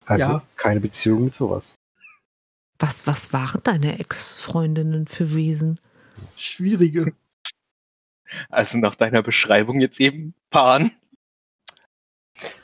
[0.06, 0.42] Also Ja.
[0.56, 1.74] keine Beziehung mit sowas.
[2.78, 5.78] Was, was waren deine Ex-Freundinnen für Wesen?
[6.36, 7.14] Schwierige.
[8.48, 10.92] Also nach deiner Beschreibung jetzt eben Pan.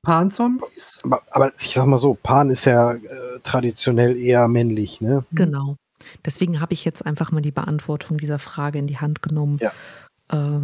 [0.02, 1.00] Pan-Zombies?
[1.04, 5.24] Aber, aber ich sag mal so, Pan ist ja äh, traditionell eher männlich, ne?
[5.32, 5.76] Genau.
[6.24, 9.58] Deswegen habe ich jetzt einfach mal die Beantwortung dieser Frage in die Hand genommen.
[9.60, 9.72] Ja.
[10.30, 10.60] Äh,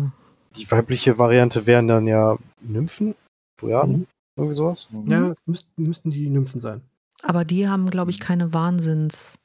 [0.57, 3.14] Die weibliche Variante wären dann ja Nymphen,
[3.61, 4.07] Dryaden, Mhm.
[4.36, 4.88] irgendwie sowas.
[5.07, 6.80] Ja, müssten, müssten die Nymphen sein.
[7.22, 9.38] aber die haben, glaube ich, keine Wahnsinns.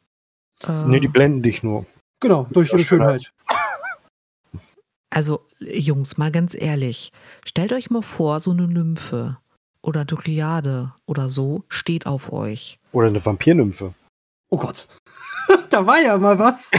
[0.67, 1.85] Äh, Nee, die blenden dich nur.
[2.21, 3.31] Genau, durch ihre Schönheit.
[5.11, 7.11] Also, Jungs, mal ganz ehrlich,
[7.45, 9.37] stellt euch mal vor, so eine Nymphe
[9.81, 12.77] oder Dryade oder so steht auf euch.
[12.91, 13.93] Oder eine Vampirnymphe.
[14.49, 14.87] Oh Gott.
[15.69, 16.71] da war ja mal was.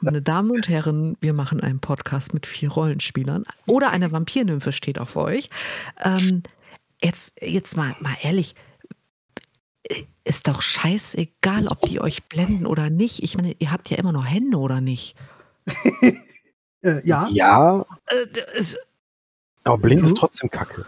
[0.00, 3.44] Meine Damen und Herren, wir machen einen Podcast mit vier Rollenspielern.
[3.66, 5.50] Oder eine Vampirnymphe steht auf euch.
[6.02, 6.42] Ähm,
[7.02, 8.54] jetzt, jetzt mal, mal ehrlich.
[10.24, 13.22] Ist doch scheißegal, ob die euch blenden oder nicht.
[13.22, 15.16] Ich meine, ihr habt ja immer noch Hände oder nicht.
[16.82, 17.26] Äh, ja.
[17.32, 18.76] Ja, Äh, das-
[19.62, 20.84] aber blind ist trotzdem kacke.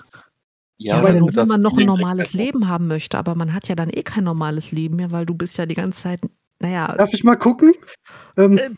[0.79, 3.17] Ja, aber aber nur wenn man noch ein normales Leben haben möchte.
[3.19, 5.75] Aber man hat ja dann eh kein normales Leben mehr, weil du bist ja die
[5.75, 6.21] ganze Zeit,
[6.61, 7.75] naja, Darf ich mal gucken?
[8.37, 8.71] Ähm, Äh,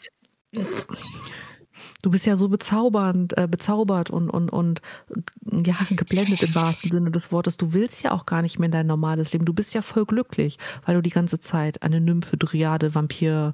[2.00, 4.80] Du bist ja so bezaubernd, äh, bezaubert und, und, und
[5.10, 7.56] äh, ja, geblendet im wahrsten Sinne des Wortes.
[7.56, 9.44] Du willst ja auch gar nicht mehr in dein normales Leben.
[9.44, 13.52] Du bist ja voll glücklich, weil du die ganze Zeit eine Nymphe, Dryade, Vampir,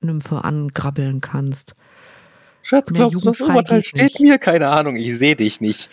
[0.00, 1.76] Nymphe angrabbeln kannst.
[2.62, 4.20] Schatz, Mehr glaubst du, das geht steht nicht.
[4.20, 4.38] mir?
[4.38, 5.90] Keine Ahnung, ich sehe dich nicht.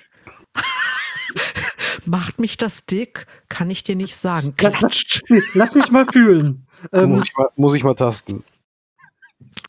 [2.07, 3.27] Macht mich das dick?
[3.49, 4.53] Kann ich dir nicht sagen.
[4.61, 5.21] lass, Klatsch.
[5.27, 6.63] lass, lass mich mal fühlen.
[6.91, 8.43] Ähm, muss, ich mal, muss ich mal tasten.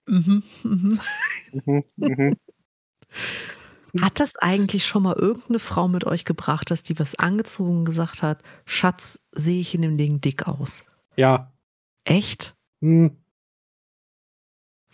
[0.06, 1.00] Mhm, mhm.
[1.64, 2.36] Mhm, mhm.
[4.02, 8.22] Hat das eigentlich schon mal irgendeine Frau mit euch gebracht, dass die was angezogen gesagt
[8.22, 8.42] hat?
[8.66, 10.84] Schatz, sehe ich in dem Ding dick aus?
[11.16, 11.50] ja.
[12.04, 12.54] Echt?
[12.80, 13.16] Hm.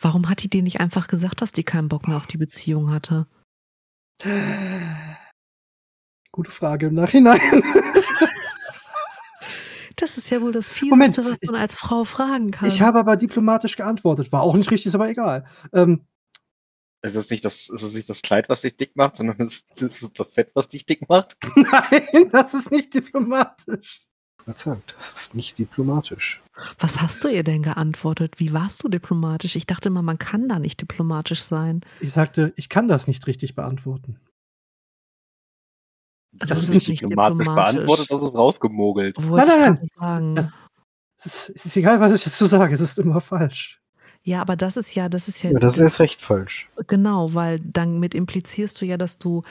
[0.00, 2.90] Warum hat die dir nicht einfach gesagt, dass die keinen Bock mehr auf die Beziehung
[2.90, 3.26] hatte?
[6.34, 7.40] Gute Frage im Nachhinein.
[9.96, 12.66] Das ist ja wohl das Moment, was man als Frau fragen kann.
[12.66, 14.32] ich habe aber diplomatisch geantwortet.
[14.32, 15.46] War auch nicht richtig, ist aber egal.
[15.72, 16.04] Ähm,
[17.00, 19.58] Es ist nicht das, es ist nicht das Kleid, was dich dick macht, sondern es
[19.58, 21.36] ist, es ist das Fett, was dich dick macht.
[21.56, 24.00] nein, das ist nicht diplomatisch.
[24.44, 26.42] Verzagt, das ist nicht diplomatisch.
[26.80, 28.40] was hast du ihr denn geantwortet?
[28.40, 29.54] Wie warst du diplomatisch?
[29.54, 31.82] Ich dachte immer, man kann da nicht diplomatisch sein.
[32.00, 34.18] Ich sagte, ich kann das nicht richtig beantworten.
[36.38, 37.74] Das, ist ist nicht diplomatisch diplomatisch.
[37.76, 39.28] beantwortet, das ist rausgemogelt.
[39.28, 40.34] Wollte Nein, ich nein, sagen.
[40.36, 40.50] Das-
[41.16, 43.80] Es ist, ist egal, was ich dazu sage, es ist immer falsch.
[44.24, 46.68] ja, aber das ist ja, das ist ja, Ja, das ist erst recht falsch.
[46.86, 49.42] genau, weil damit implizierst du ja, dass du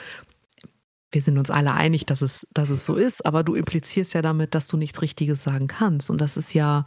[1.10, 4.20] wir sind uns alle einig, dass es, dass es so ist, aber du implizierst ja
[4.22, 6.10] damit, dass du nichts Richtiges sagen kannst.
[6.10, 6.86] Und das ist ja,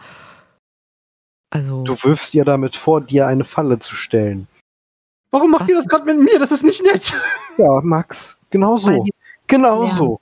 [1.49, 1.83] also.
[1.85, 4.47] Du wirfst dir damit vor, dir eine Falle zu stellen.
[5.31, 5.69] Warum macht Was?
[5.69, 6.39] ihr das gerade mit mir?
[6.39, 7.13] Das ist nicht nett.
[7.57, 9.03] Ja, Max, genau Weil so.
[9.05, 9.13] die-
[9.47, 9.91] Genau Ja.
[9.95, 10.21] so.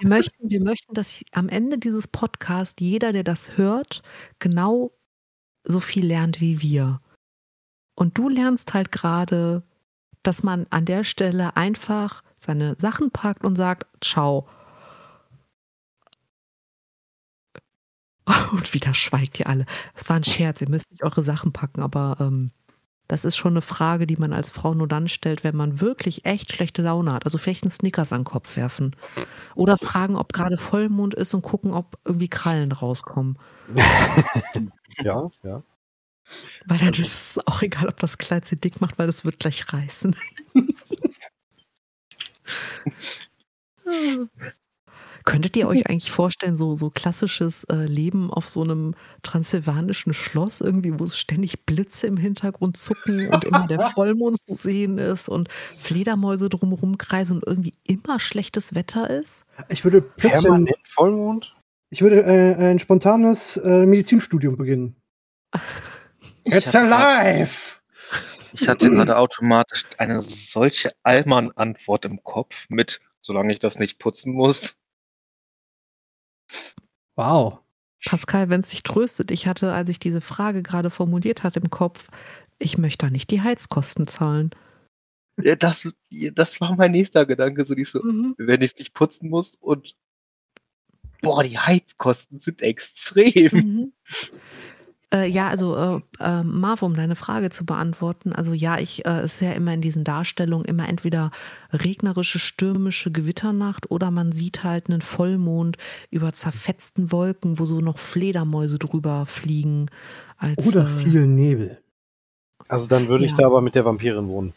[0.00, 4.02] Wir möchten, wir möchten, dass am Ende dieses Podcasts jeder, der das hört,
[4.38, 4.92] genau
[5.64, 7.00] so viel lernt wie wir.
[7.96, 9.62] Und du lernst halt gerade,
[10.22, 14.46] dass man an der Stelle einfach seine Sachen packt und sagt, ciao.
[18.52, 19.66] Und wieder schweigt ihr alle.
[19.94, 22.50] Es war ein Scherz, ihr müsst nicht eure Sachen packen, aber ähm,
[23.12, 26.24] das ist schon eine Frage, die man als Frau nur dann stellt, wenn man wirklich
[26.24, 27.26] echt schlechte Laune hat.
[27.26, 28.96] Also vielleicht einen Snickers an den Kopf werfen.
[29.54, 33.38] Oder fragen, ob gerade Vollmond ist und gucken, ob irgendwie Krallen rauskommen.
[34.98, 35.62] Ja, ja.
[36.66, 39.38] Weil dann ist es auch egal, ob das Kleid sie dick macht, weil das wird
[39.40, 40.14] gleich reißen.
[45.24, 50.60] Könntet ihr euch eigentlich vorstellen, so, so klassisches äh, Leben auf so einem transsilvanischen Schloss,
[50.60, 55.28] irgendwie, wo es ständig Blitze im Hintergrund zucken und immer der Vollmond zu sehen ist
[55.28, 55.48] und
[55.78, 59.44] Fledermäuse drumherum kreisen und irgendwie immer schlechtes Wetter ist?
[59.68, 61.54] Ich würde plötzlich ein, Permanent Vollmond?
[61.90, 64.96] ich würde äh, ein spontanes äh, Medizinstudium beginnen.
[66.44, 67.52] Ich It's alive!
[68.52, 74.32] Ich hatte gerade automatisch eine solche Allmann-Antwort im Kopf mit, solange ich das nicht putzen
[74.32, 74.74] muss.
[77.16, 77.58] Wow.
[78.04, 81.70] Pascal, wenn es dich tröstet, ich hatte, als ich diese Frage gerade formuliert hatte im
[81.70, 82.08] Kopf,
[82.58, 84.50] ich möchte da nicht die Heizkosten zahlen.
[85.40, 85.88] Ja, das,
[86.34, 88.34] das war mein nächster Gedanke, so so, Mhm.
[88.38, 89.96] wenn ich es nicht putzen muss und
[91.22, 93.50] boah, die Heizkosten sind extrem.
[93.52, 93.92] Mhm.
[95.12, 99.22] Äh, ja, also äh, äh, Marv, um deine Frage zu beantworten, also ja, ich äh,
[99.24, 101.30] ist ja immer in diesen Darstellungen immer entweder
[101.72, 105.76] regnerische, stürmische Gewitternacht oder man sieht halt einen Vollmond
[106.10, 109.86] über zerfetzten Wolken, wo so noch Fledermäuse drüber fliegen.
[110.38, 111.78] Als, Oder äh, viel Nebel.
[112.68, 113.38] Also dann würde ich Ja.
[113.38, 114.54] da aber mit der Vampirin wohnen.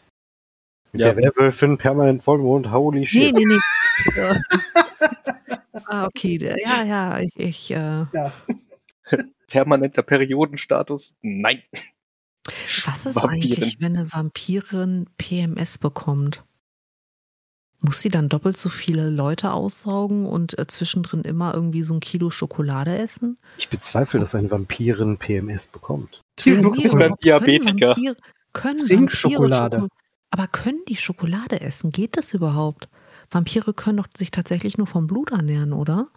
[0.92, 1.12] Mit Ja.
[1.12, 3.34] der Werwölfin permanent Vollmond, holy Nee, shit.
[3.34, 3.60] nee, nee.
[4.16, 4.36] Ja.
[5.86, 8.32] ah, okay, ja, ja, ich, ich äh, Ja.
[9.46, 11.14] Permanenter Periodenstatus?
[11.22, 11.62] Nein.
[12.84, 13.52] Was ist Vampirin.
[13.52, 16.44] eigentlich, wenn eine Vampirin PMS bekommt?
[17.80, 22.00] Muss sie dann doppelt so viele Leute aussaugen und äh, zwischendrin immer irgendwie so ein
[22.00, 23.38] Kilo Schokolade essen?
[23.58, 26.22] Ich bezweifle, dass eine Vampirin PMS bekommt.
[26.44, 27.92] Die sucht sich aber dann können Diabetiker.
[27.96, 28.16] Vampir-
[28.52, 28.88] Können.
[28.88, 29.88] Vampire Schoko-
[30.30, 31.90] aber können die Schokolade essen?
[31.92, 32.88] Geht das überhaupt?
[33.30, 36.08] Vampire können doch sich tatsächlich nur vom Blut ernähren, oder?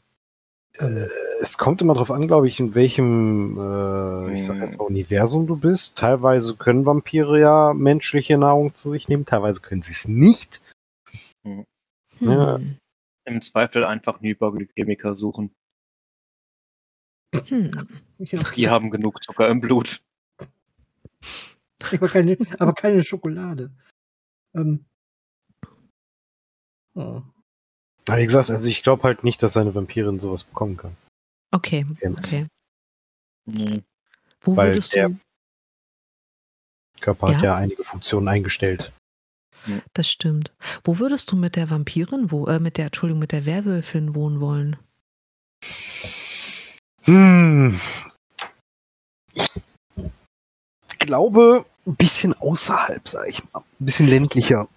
[0.78, 1.08] Äh,
[1.42, 4.62] es kommt immer darauf an, glaube ich, in welchem, äh, ich sag Hm.
[4.62, 5.98] jetzt mal, Universum du bist.
[5.98, 10.62] Teilweise können Vampire ja menschliche Nahrung zu sich nehmen, teilweise können sie es nicht.
[11.44, 11.66] Hm.
[12.20, 12.60] Ja.
[13.26, 15.52] Im Zweifel einfach einen Hyperglykämiker suchen.
[17.34, 17.72] Hm.
[18.56, 20.02] Die haben genug Zucker im Blut.
[21.92, 23.72] Aber keine, aber keine Schokolade.
[24.54, 24.86] Ähm.
[26.96, 27.22] Oh.
[28.10, 30.96] Aber wie gesagt, also ich glaube halt nicht, dass eine Vampirin sowas bekommen kann.
[31.52, 32.18] Okay, PMS.
[32.18, 32.48] okay.
[33.46, 33.82] Nee.
[34.42, 35.18] Wo Weil würdest der- du,
[37.02, 37.44] Körper hat Ja.
[37.44, 38.92] ja einige Funktionen eingestellt.
[39.94, 40.54] das stimmt.
[40.84, 44.40] Wo würdest du mit der Vampirin, wo, äh, mit der, Entschuldigung, mit der Werwölfin wohnen
[44.42, 44.78] wollen?
[47.04, 47.80] Hm.
[49.34, 53.60] Ich glaube, ein bisschen außerhalb, sag ich mal.
[53.80, 54.68] Ein bisschen ländlicher.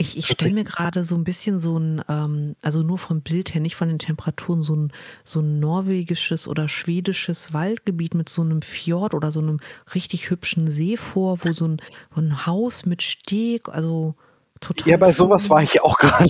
[0.00, 3.52] Ich, ich stelle mir gerade so ein bisschen so ein, ähm, also nur vom Bild
[3.52, 4.92] her, nicht von den Temperaturen, so ein,
[5.24, 9.58] so ein norwegisches oder schwedisches Waldgebiet mit so einem Fjord oder so einem
[9.94, 11.82] richtig hübschen See vor, wo so ein,
[12.14, 14.14] so ein Haus mit Steg, also
[14.60, 14.88] total.
[14.88, 16.28] Ja, bei sowas war ich auch gerade.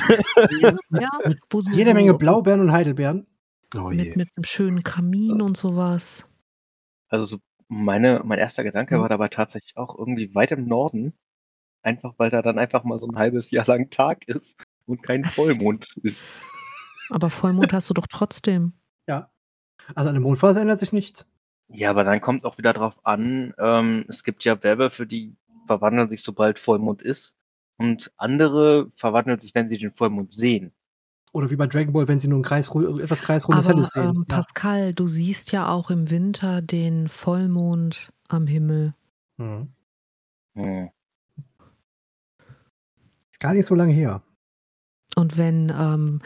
[0.91, 1.11] Ja,
[1.51, 3.27] wo so, Jede Menge Blaubeeren und Heidelbeeren.
[3.77, 3.99] Oh je.
[3.99, 6.25] Mit, mit einem schönen Kamin und sowas.
[7.11, 7.37] Also so
[7.69, 9.03] meine, mein erster Gedanke Mhm.
[9.03, 11.13] war dabei tatsächlich auch irgendwie weit im Norden.
[11.83, 14.57] Einfach weil da dann einfach mal so ein halbes Jahr lang Tag ist
[14.87, 16.27] und kein Vollmond ist.
[17.11, 18.73] Aber Vollmond hast du doch trotzdem.
[19.07, 19.31] Ja.
[19.95, 21.27] Also an der Mondphase ändert sich nichts.
[21.69, 26.09] Ja, aber dann kommt auch wieder drauf an, ähm, es gibt ja Werwölfe, die verwandeln
[26.09, 27.37] sich, sobald Vollmond ist.
[27.77, 30.73] Und andere verwandeln sich, wenn sie den Vollmond sehen.
[31.33, 34.03] Oder wie bei Dragon Ball, wenn sie nur ein Kreis, etwas kreisrundes Helles sehen.
[34.03, 34.37] ähm, ja.
[34.37, 38.95] Pascal, du siehst ja auch im Winter den Vollmond am Himmel.
[39.37, 39.69] Mhm.
[40.55, 40.91] Hm.
[43.39, 44.21] Ist gar nicht so lange her.
[45.15, 46.21] Und wenn ähm,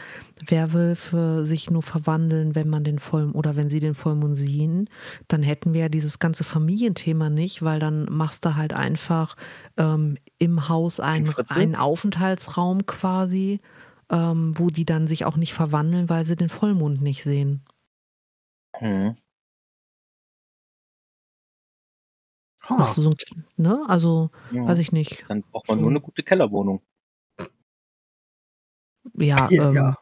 [0.47, 4.89] Werwölfe sich nur verwandeln, wenn man den Vollmond oder wenn sie den Vollmond sehen,
[5.27, 9.35] dann hätten wir ja dieses ganze Familienthema nicht, weil dann machst du halt einfach
[9.77, 13.61] ähm, im Haus einen, einen Aufenthaltsraum quasi,
[14.09, 17.61] ähm, wo die dann sich auch nicht verwandeln, weil sie den Vollmond nicht sehen.
[18.79, 19.13] Hm.
[22.69, 23.83] Machst du so ein, ne?
[23.87, 24.65] Also, Ja.
[24.65, 25.25] weiß ich nicht.
[25.27, 25.81] Dann braucht man So.
[25.81, 26.81] nur eine gute Kellerwohnung.
[29.17, 29.97] Ja, ja, ähm, ja.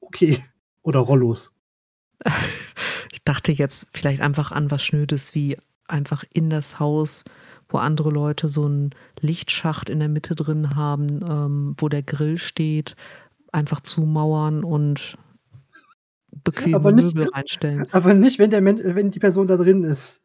[0.00, 0.42] Okay.
[0.82, 1.50] Oder Rollos.
[3.10, 7.24] Ich dachte jetzt vielleicht einfach an was Schnödes wie einfach in das Haus,
[7.68, 12.36] wo andere Leute so einen Lichtschacht in der Mitte drin haben, ähm, wo der Grill
[12.38, 12.96] steht,
[13.50, 15.16] einfach zumauern und
[16.44, 17.86] bequeme Aber nicht- Möbel reinstellen.
[17.92, 20.22] Aber nicht, wenn, der wenn die Person da drin ist.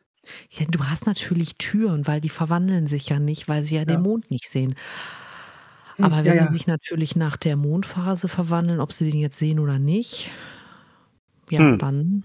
[0.50, 3.96] Ja, du hast natürlich Türen, weil die verwandeln sich ja nicht, weil sie ja, den
[3.96, 4.00] Ja.
[4.02, 4.76] Mond nicht sehen.
[5.96, 6.46] Hm, Aber wenn ja.
[6.46, 10.32] die sich natürlich nach der Mondphase verwandeln, ob sie den jetzt sehen oder nicht,
[11.50, 11.78] ja, Hm.
[11.78, 12.24] dann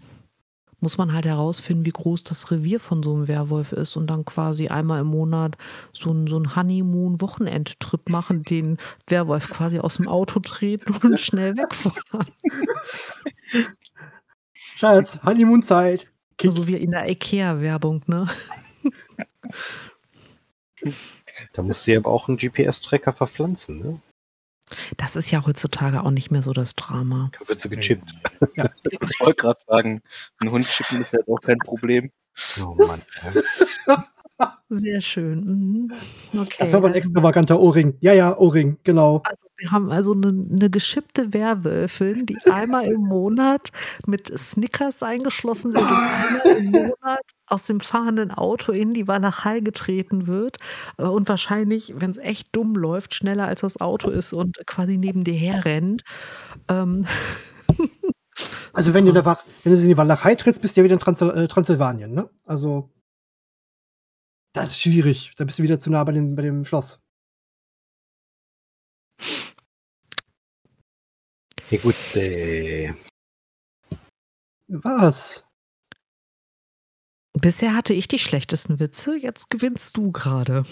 [0.81, 4.25] muss man halt herausfinden, wie groß das Revier von so einem Werwolf ist und dann
[4.25, 5.57] quasi einmal im Monat
[5.93, 11.57] so einen, so einen Honeymoon-Wochenendtrip machen, den Werwolf quasi aus dem Auto treten und schnell
[11.57, 12.29] wegfahren.
[14.53, 16.07] Schatz, Honeymoon-Zeit.
[16.41, 18.29] So also wie in der IKEA-Werbung, ne?
[21.59, 24.01] Da muss sie aber auch einen GPS-Tracker verpflanzen, ne?
[24.97, 27.33] Das ist ja heutzutage auch nicht mehr so das Drama.
[27.37, 28.15] Da wird sie gechippt.
[28.55, 30.01] Ja, ich wollte gerade sagen,
[30.41, 32.13] ein Hund chippen ist ja auch kein Problem.
[32.63, 33.03] Oh Mann.
[34.71, 35.45] Sehr schön.
[35.45, 35.93] Mhm.
[36.35, 37.97] Okay, das ist aber ein also, extravaganter Ohrring.
[38.01, 39.23] Ja, ja, Ohrring, genau.
[39.25, 43.71] Also wir haben also eine, eine geschippte Werwölfin, die einmal im Monat
[44.07, 49.61] mit Snickers eingeschlossen wird und einmal im Monat aus dem fahrenden Auto in die Walachei
[49.61, 50.59] getreten wird
[50.99, 54.99] äh, und wahrscheinlich, wenn es echt dumm läuft, schneller als das Auto ist und quasi
[54.99, 56.03] neben dir herrennt.
[56.69, 57.07] Ähm.
[58.75, 61.01] Also wenn du, da, wenn du in die Walachei trittst, bist du ja wieder in
[61.01, 62.29] Transsil äh, Transsilvanien, ne?
[62.45, 62.91] Also
[64.53, 65.33] das ist schwierig.
[65.37, 67.01] Da bist du wieder zu nah bei dem, bei dem Schloss.
[71.71, 72.95] Ja, gut, äh.
[74.69, 75.45] Was?
[77.35, 80.65] Bisher hatte ich die schlechtesten Witze, jetzt gewinnst du gerade.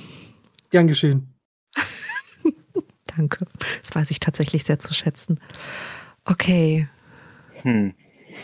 [0.70, 1.34] Gern geschehen.
[3.06, 3.46] Danke.
[3.82, 5.38] Das weiß ich tatsächlich sehr zu schätzen.
[6.24, 6.88] Okay.
[7.62, 7.94] Hm.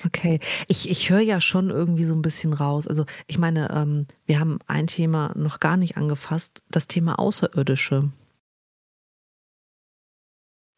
[0.07, 2.86] Okay, ich, ich höre ja schon irgendwie so ein bisschen raus.
[2.86, 8.11] Also ich meine, ähm, wir haben ein Thema noch gar nicht angefasst, das Thema Außerirdische.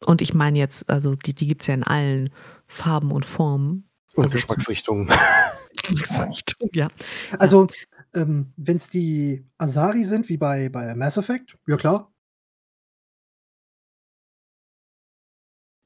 [0.05, 2.29] Und ich meine jetzt, also die, die gibt es ja in allen
[2.67, 3.89] Farben und Formen.
[4.13, 5.09] Und also Geschmacksrichtungen.
[5.89, 6.89] Geschmacksrichtung, ja.
[7.37, 7.67] Also,
[8.13, 12.11] ähm, wenn es die Asari sind, wie bei, bei Mass Effect, ja klar,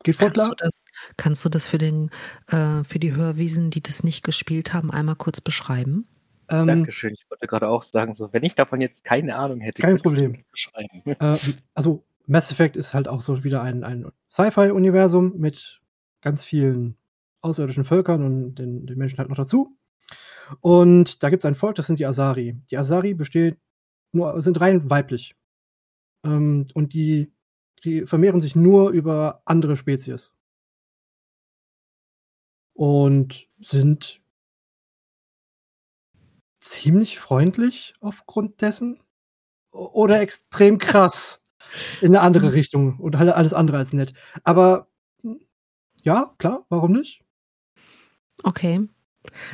[0.03, 0.55] Geht voll kannst klar.
[0.55, 0.85] Du das,
[1.17, 2.09] kannst du das für, den,
[2.47, 6.07] äh, für die Hörwiesen, die das nicht gespielt haben, einmal kurz beschreiben?
[6.49, 7.13] Ähm, Dankeschön.
[7.13, 10.43] Ich wollte gerade auch sagen, so, wenn ich davon jetzt keine Ahnung hätte, kein Problem.
[10.51, 11.03] beschreiben.
[11.05, 11.37] Äh,
[11.73, 15.81] also Mass Effect ist halt auch so wieder ein, ein Sci-Fi-Universum mit
[16.21, 16.97] ganz vielen
[17.41, 19.77] außerirdischen Völkern und den, den Menschen halt noch dazu.
[20.61, 22.57] Und da gibt es ein Volk, das sind die Asari.
[22.71, 23.57] Die Asari besteht
[24.11, 25.35] nur, sind rein weiblich.
[26.23, 27.31] Ähm, und die
[27.81, 30.33] die vermehren sich nur über andere Spezies.
[32.73, 34.21] Und sind
[36.61, 39.01] ziemlich freundlich aufgrund dessen.
[39.71, 41.45] Oder extrem krass
[42.01, 42.99] in eine andere Richtung.
[42.99, 44.13] Und alles andere als nett.
[44.43, 44.87] Aber
[46.03, 47.23] ja, klar, warum nicht?
[48.43, 48.87] Okay.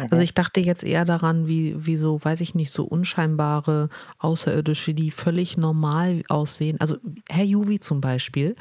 [0.09, 4.93] Also ich dachte jetzt eher daran, wie, wie so, weiß ich nicht, so unscheinbare Außerirdische,
[4.93, 6.79] die völlig normal aussehen.
[6.79, 6.97] Also
[7.29, 8.55] Herr Juvi zum Beispiel.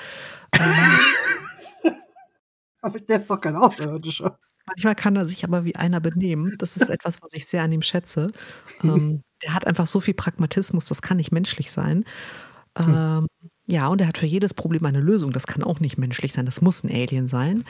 [2.83, 4.39] Aber der ist doch kein Außerirdischer.
[4.67, 6.57] Manchmal kann er sich aber wie einer benehmen.
[6.59, 8.31] Das ist etwas, was ich sehr an ihm schätze.
[8.83, 12.05] Ähm, der hat einfach so viel Pragmatismus, das kann nicht menschlich sein.
[12.77, 12.95] Hm.
[12.95, 13.27] Ähm,
[13.67, 15.33] ja, und er hat für jedes Problem eine Lösung.
[15.33, 16.45] Das kann auch nicht menschlich sein.
[16.45, 17.65] Das muss ein Alien sein.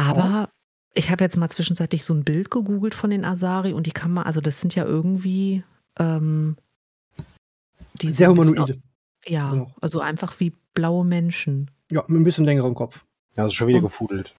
[0.00, 0.48] Aber ja.
[0.94, 4.12] ich habe jetzt mal zwischenzeitlich so ein Bild gegoogelt von den Asari und die kann
[4.12, 5.62] man, also das sind ja irgendwie
[5.98, 6.56] ähm,
[7.94, 8.80] die sehr humanoide.
[9.26, 9.74] Ja, genau.
[9.80, 11.70] also einfach wie blaue Menschen.
[11.90, 13.04] Ja, mit ein bisschen längerem Kopf.
[13.36, 14.34] Ja, also schon wieder und, gefudelt.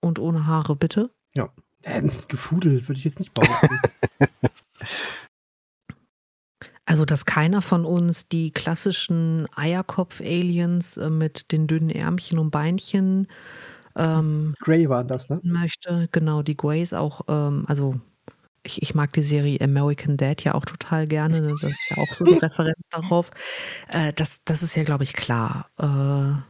[0.00, 1.10] Und ohne Haare, bitte?
[1.34, 1.50] Ja.
[1.84, 3.80] Ähm, gefudelt würde ich jetzt nicht behaupten.
[6.88, 13.26] Also, dass keiner von uns die klassischen Eierkopf-Aliens äh, mit den dünnen Ärmchen und Beinchen
[13.96, 15.40] ähm, Grey war das, ne?
[15.42, 17.98] Möchte, genau, die Greys auch, ähm, also
[18.62, 21.40] ich, ich, mag die Serie American Dad ja auch total gerne.
[21.40, 21.54] Ne?
[21.60, 23.30] Das ist ja auch so eine Referenz darauf.
[23.88, 25.70] Äh, das, das ist ja, glaube ich, klar.
[25.78, 26.42] Äh,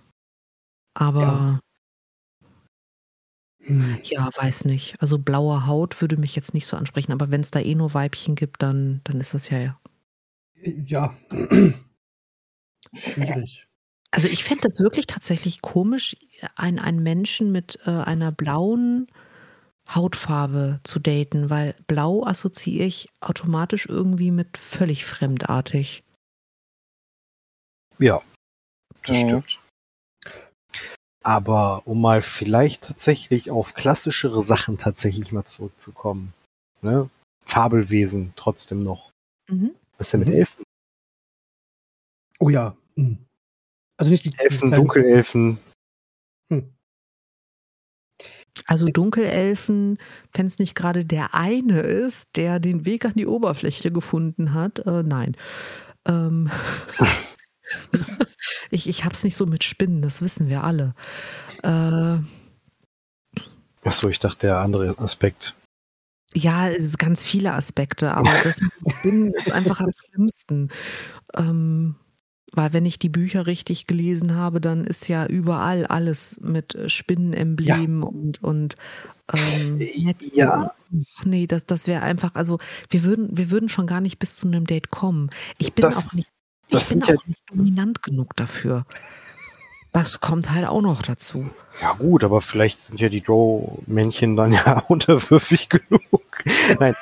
[0.94, 1.60] aber ja.
[3.66, 3.98] Hm.
[4.02, 4.30] ja.
[4.34, 4.94] weiß nicht.
[5.00, 7.92] Also blaue Haut würde mich jetzt nicht so ansprechen, aber wenn es da eh nur
[7.94, 9.78] Weibchen gibt, dann, dann ist das ja ja.
[10.86, 11.14] Ja.
[12.94, 13.65] Schwierig.
[14.16, 16.16] Also ich fände das wirklich tatsächlich komisch,
[16.54, 19.08] einen, einen Menschen mit äh, einer blauen
[19.94, 26.02] Hautfarbe zu daten, weil blau assoziiere ich automatisch irgendwie mit völlig fremdartig.
[27.98, 28.22] Ja,
[29.04, 29.42] das ja.
[29.42, 29.60] stimmt.
[31.22, 36.32] Aber um mal vielleicht tatsächlich auf klassischere Sachen tatsächlich mal zurückzukommen.
[36.80, 37.10] Ne?
[37.44, 39.10] Fabelwesen trotzdem noch.
[39.50, 39.74] Mhm.
[39.98, 40.36] Was ist denn mit mhm.
[40.36, 40.64] Elfen?
[42.38, 42.74] Oh ja.
[42.94, 43.25] Mhm.
[43.96, 45.58] Also nicht die Elfen, Dunkelelfen.
[46.50, 46.74] Hm.
[48.66, 49.98] Also Dunkelelfen,
[50.32, 54.80] wenn es nicht gerade der eine ist, der den Weg an die Oberfläche gefunden hat,
[54.80, 55.36] äh, nein.
[56.06, 56.50] Ähm,
[58.70, 60.94] ich ich habe es nicht so mit Spinnen, das wissen wir alle.
[61.62, 62.18] Äh,
[63.86, 65.54] Achso, ich dachte, der andere Aspekt.
[66.34, 70.70] Ja, es ist ganz viele Aspekte, aber das mit Spinnen ist einfach am schlimmsten.
[71.34, 71.94] Ähm,
[72.56, 76.88] weil wenn ich die Bücher richtig gelesen habe, dann ist ja überall alles mit äh,
[76.88, 78.76] Spinnenemblemen und, und
[79.32, 80.32] ähm, Netzen.
[80.34, 80.72] Ja.
[81.18, 82.58] Ach, nee, das, das wäre einfach, also
[82.90, 85.30] wir würden, wir würden schon gar nicht bis zu einem Date kommen.
[85.58, 86.28] Ich bin Das- auch nicht,
[86.68, 88.84] ich bin sind ja- auch nicht dominant genug dafür.
[89.92, 91.48] Das kommt halt auch noch dazu.
[91.80, 96.44] Ja gut, aber vielleicht sind ja die Drow-Männchen dann ja unterwürfig genug.
[96.80, 96.94] Nein.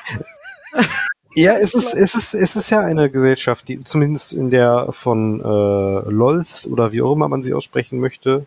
[1.35, 5.41] Ja, es ist, es ist, es ist ja eine Gesellschaft, die zumindest in der von
[5.41, 8.47] äh, Lolth oder wie auch immer man sie aussprechen möchte,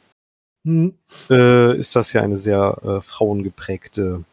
[0.65, 0.93] Hm,
[1.29, 4.23] äh, ist das ja eine sehr äh, frauengeprägte.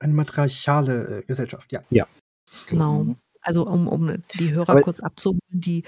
[0.00, 2.06] eine matriarchale äh, Gesellschaft, ja.
[2.68, 3.06] Genau.
[3.40, 5.84] Also um, um die Hörer Aber- kurz abzuholen, die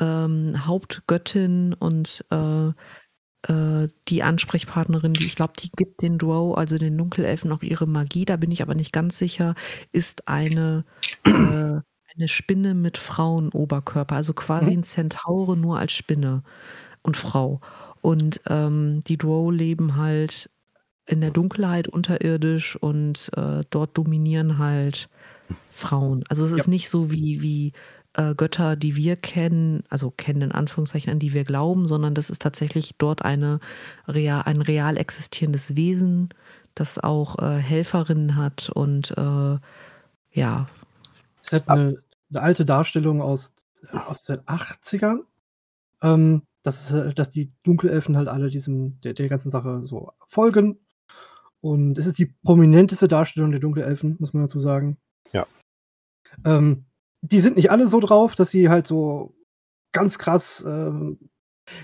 [0.00, 2.70] ähm, Hauptgöttin und äh,
[3.46, 7.86] äh, die Ansprechpartnerin, die ich glaube, die gibt den Drow, also den Dunkelelfen, auch ihre
[7.86, 9.54] Magie, da bin ich aber nicht ganz sicher,
[9.92, 10.84] ist eine,
[11.24, 16.42] äh, eine Spinne mit Frauenoberkörper, also quasi ein Zentaure nur als Spinne
[17.02, 17.60] und Frau.
[18.00, 20.50] Und ähm, die Drow leben halt
[21.06, 25.08] in der Dunkelheit unterirdisch und äh, dort dominieren halt
[25.70, 26.24] Frauen.
[26.28, 27.72] Also es ist nicht so wie, wie
[28.18, 32.30] äh, Götter, die wir kennen, also kennen in Anführungszeichen, an die wir glauben, sondern das
[32.30, 33.60] ist tatsächlich dort eine
[34.08, 36.30] real, ein real existierendes Wesen,
[36.74, 39.58] das auch äh, Helferinnen hat und äh,
[40.32, 40.68] ja,
[41.42, 43.54] Es ist halt eine, eine alte Darstellung aus,
[43.92, 45.20] aus den 80ern,
[46.02, 50.78] ähm, dass, dass die Dunkelelfen halt alle diesem, der, der ganzen Sache so folgen.
[51.60, 54.98] Und es ist die prominenteste Darstellung der Dunkelelfen, muss man dazu sagen.
[55.32, 55.46] Ja.
[56.44, 56.84] Ähm,
[57.20, 59.34] die sind nicht alle so drauf, dass sie halt so
[59.92, 60.64] ganz krass.
[60.66, 61.18] Ähm,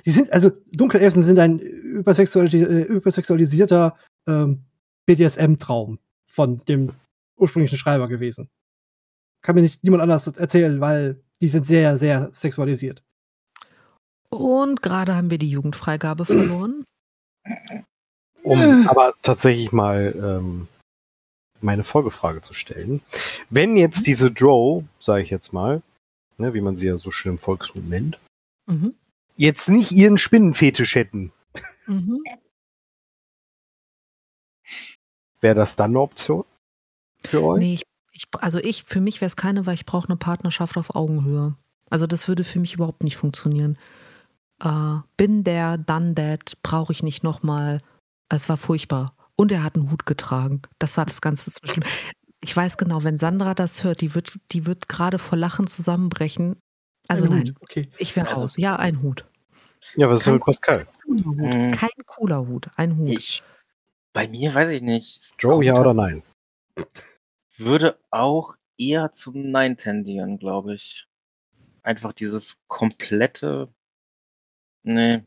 [0.07, 4.65] die sind, also Dunkelelfen sind ein übersexuali äh, übersexualisierter ähm,
[5.07, 6.93] BDSM-Traum von dem
[7.37, 8.49] ursprünglichen Schreiber gewesen.
[9.43, 13.03] Kann mir nicht niemand anders erzählen, weil die sind sehr, sehr sexualisiert.
[14.31, 16.85] und gerade haben wir die Jugendfreigabe verloren.
[18.43, 20.69] Um aber tatsächlich mal ähm,
[21.65, 23.01] meine Folgefrage zu stellen.
[23.51, 25.83] Wenn jetzt diese Drow, sage ich jetzt mal,
[26.39, 28.19] ne, wie man sie ja so schön im Volksmund nennt,
[28.67, 28.95] Mhm.
[29.37, 31.33] jetzt nicht ihren Spinnenfetisch hätten,
[31.87, 32.23] Mhm.
[35.41, 36.45] wäre das dann eine Option
[37.25, 37.59] für euch?
[37.59, 40.77] Nee, ich, ich, also ich, für mich wäre es keine, weil ich brauche eine Partnerschaft
[40.77, 41.55] auf Augenhöhe.
[41.91, 43.79] Also das würde für mich überhaupt nicht funktionieren.
[44.61, 47.81] Äh, bin der, done that, brauche ich nicht nochmal.
[48.31, 49.14] Es war furchtbar.
[49.37, 50.63] Und er hat einen Hut getragen.
[50.79, 51.85] Das war das Ganze zu schlimm.
[52.41, 56.61] Ich weiß genau, wenn Sandra das hört, die wird, die wird gerade vor Lachen zusammenbrechen.
[57.09, 57.89] Also Ein nein, Okay.
[57.99, 58.57] ich wäre Also- raus.
[58.57, 59.27] Ja, ein Hut.
[59.97, 60.87] Ja, was soll Kein- Pascal?
[61.05, 61.55] Cooler Hut.
[61.55, 61.71] Mhm.
[61.73, 63.09] Kein cooler Hut, ein Hut.
[63.11, 63.43] Ich,
[64.15, 65.33] bei mir weiß ich nicht.
[65.43, 66.23] Drow, ja oder nein?
[67.57, 71.07] Würde auch eher zum Nein tendieren, glaube ich.
[71.83, 73.69] Einfach dieses komplette.
[74.83, 75.23] Nee.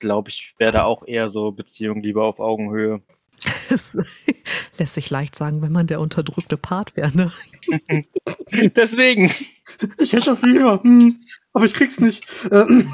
[0.00, 3.00] Glaube ich, wäre da auch eher so Beziehung lieber auf Augenhöhe.
[3.68, 3.96] Das
[4.78, 7.16] lässt sich leicht sagen, wenn man der unterdrückte Part wäre.
[7.16, 7.30] Ne?
[8.76, 9.30] Deswegen.
[9.98, 11.20] Ich hätte das lieber, hm,
[11.52, 12.24] aber ich krieg's nicht.
[12.50, 12.84] Äh,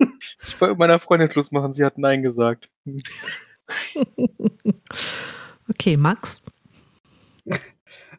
[0.00, 2.68] Ich wollte mit meiner Freundin Schluss machen, sie hat Nein gesagt.
[5.68, 6.42] Okay, Max.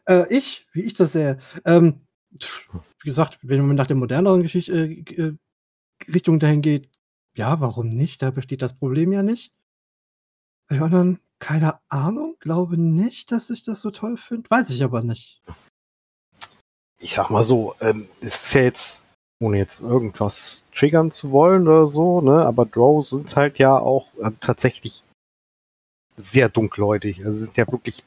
[0.06, 2.00] äh, ich, wie ich das sehe, ähm,
[2.30, 5.34] wie gesagt, wenn man nach der moderneren Geschichte, äh, äh,
[6.12, 6.88] Richtung dahin geht,
[7.36, 8.22] ja, warum nicht?
[8.22, 9.52] Da besteht das Problem ja nicht.
[10.68, 14.48] Bei anderen, keine Ahnung, glaube nicht, dass ich das so toll finde.
[14.50, 15.42] Weiß ich aber nicht.
[16.98, 19.04] Ich sag mal so, ähm, es ist ja jetzt,
[19.40, 24.08] ohne jetzt irgendwas triggern zu wollen oder so, ne, aber Drow sind halt ja auch
[24.22, 25.02] also tatsächlich
[26.16, 27.24] sehr dunkelhäutig.
[27.24, 28.04] Also sie sind ja wirklich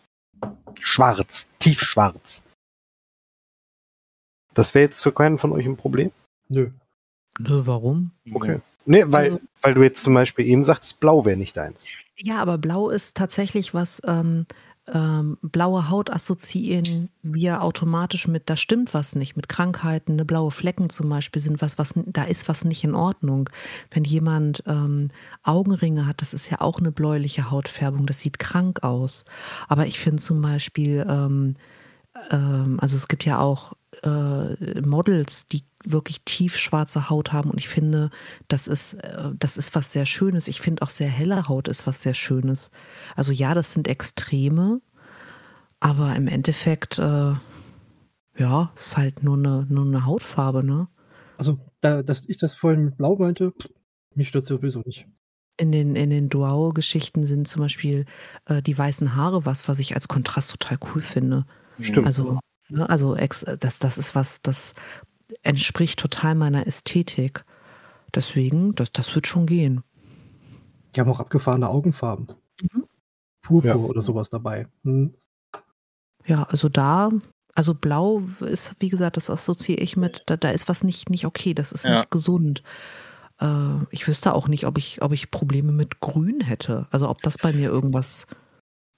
[0.80, 2.44] schwarz, tiefschwarz.
[4.54, 6.12] Das wäre jetzt für keinen von euch ein Problem?
[6.48, 6.70] Nö.
[7.40, 8.12] Nö, warum?
[8.32, 8.62] Okay.
[8.86, 11.88] Nee, weil, Also- weil du jetzt zum Beispiel eben sagtest, blau wäre nicht deins.
[12.18, 14.46] Ja, aber blau ist tatsächlich was, ähm,
[14.94, 20.52] ähm, blaue Haut assoziieren wir automatisch mit, da stimmt was nicht, mit Krankheiten, ne, blaue
[20.52, 23.50] Flecken zum Beispiel sind was, was, da ist was nicht in Ordnung.
[23.92, 25.08] Wenn jemand ähm,
[25.44, 29.24] Augenringe hat, das ist ja auch eine bläuliche Hautfärbung, das sieht krank aus.
[29.70, 31.56] Aber ich finde zum Beispiel, ähm,
[32.30, 33.72] ähm, also es gibt ja auch
[34.04, 38.10] äh, Models, die wirklich tiefschwarze Haut haben und ich finde,
[38.48, 40.48] das ist, äh, das ist was sehr Schönes.
[40.48, 42.72] Ich finde auch sehr helle Haut ist was sehr Schönes.
[43.16, 44.82] Also ja, das sind Extreme,
[45.80, 47.34] aber im Endeffekt, äh,
[48.38, 50.88] ja, ist halt nur eine, nur eine Hautfarbe, ne?
[51.38, 53.54] Also, da, dass ich das vorhin mit Blau meinte,
[54.16, 55.06] mich stört sowieso nicht.
[55.58, 58.06] In den, in den Duao-Geschichten sind zum Beispiel
[58.46, 61.46] äh, die weißen Haare was, was ich als Kontrast total cool finde.
[61.80, 62.08] Stimmt.
[62.08, 62.40] Also,
[62.74, 64.74] ne, also das, das ist was, das
[65.42, 67.46] entspricht total meiner Ästhetik.
[68.14, 69.84] Deswegen, das, das wird schon gehen.
[70.96, 72.28] Die haben auch abgefahrene Augenfarben.
[72.62, 72.84] Mhm.
[73.42, 73.76] Purpur Ja.
[73.76, 74.68] oder sowas dabei.
[74.84, 75.14] Hm.
[76.26, 77.10] Ja, also da,
[77.56, 81.26] also blau ist, wie gesagt, das assoziiere ich mit, da, da ist was nicht, nicht
[81.26, 81.92] okay, das ist Ja.
[81.98, 82.64] nicht gesund.
[83.42, 86.88] Äh, ich wüsste auch nicht, ob ich, ob ich Probleme mit Grün hätte.
[86.92, 88.28] Also ob das bei mir irgendwas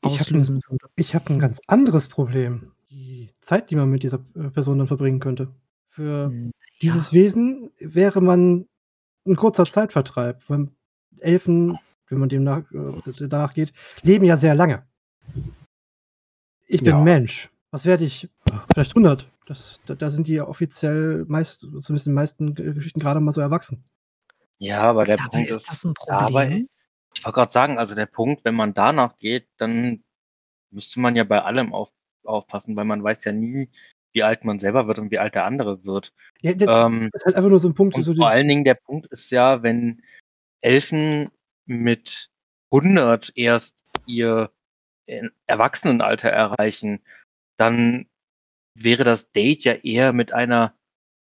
[0.04, 0.88] Ich hab auslösen würde.
[0.96, 2.72] Ich habe ein ganz anderes Problem.
[2.96, 5.50] Die Zeit, die man mit dieser äh, Person dann verbringen könnte.
[5.90, 8.70] Für Hm, dieses Wesen wäre man
[9.28, 10.42] ein kurzer Zeitvertreib.
[10.50, 10.70] Weil
[11.20, 11.78] Elfen,
[12.08, 14.88] wenn man dem nach, äh, danach geht, leben ja sehr lange.
[16.68, 17.04] Ich bin Ja.
[17.04, 17.50] Mensch.
[17.72, 18.30] Was werde ich?
[18.74, 19.30] Vielleicht 100.
[19.46, 23.34] Das, da, da sind die ja offiziell meist, zumindest in den meisten Geschichten gerade mal
[23.34, 23.84] so erwachsen.
[24.58, 26.70] Ja, aber der Aber Punkt ist ist, das ein Ja, aber Problem?
[27.14, 30.04] ich wollte gerade sagen, also der Punkt, wenn man danach geht, dann
[30.72, 31.90] müsste man ja bei allem auf,
[32.28, 33.70] aufpassen, weil man weiß ja nie,
[34.14, 36.14] wie alt man selber wird und wie alt der andere wird.
[36.42, 37.96] Ja, das Ähm, ist halt einfach nur so ein Punkt.
[38.02, 40.02] so vor allen Dingen der Punkt ist ja, wenn
[40.62, 41.30] Elfen
[41.66, 42.30] mit
[42.72, 44.52] 100 erst ihr
[45.08, 47.02] äh, Erwachsenenalter erreichen,
[47.58, 48.08] dann
[48.74, 50.74] wäre das Date ja eher mit einer,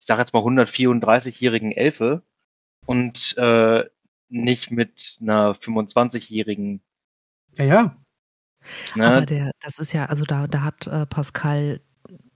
[0.00, 2.22] ich sage jetzt mal 134-jährigen Elfe
[2.86, 3.84] und äh,
[4.28, 6.82] nicht mit einer 25-jährigen.
[7.56, 8.01] ja, ja.
[8.94, 9.06] Ne?
[9.06, 11.80] Aber der, das ist ja, also da, da hat äh, Pascal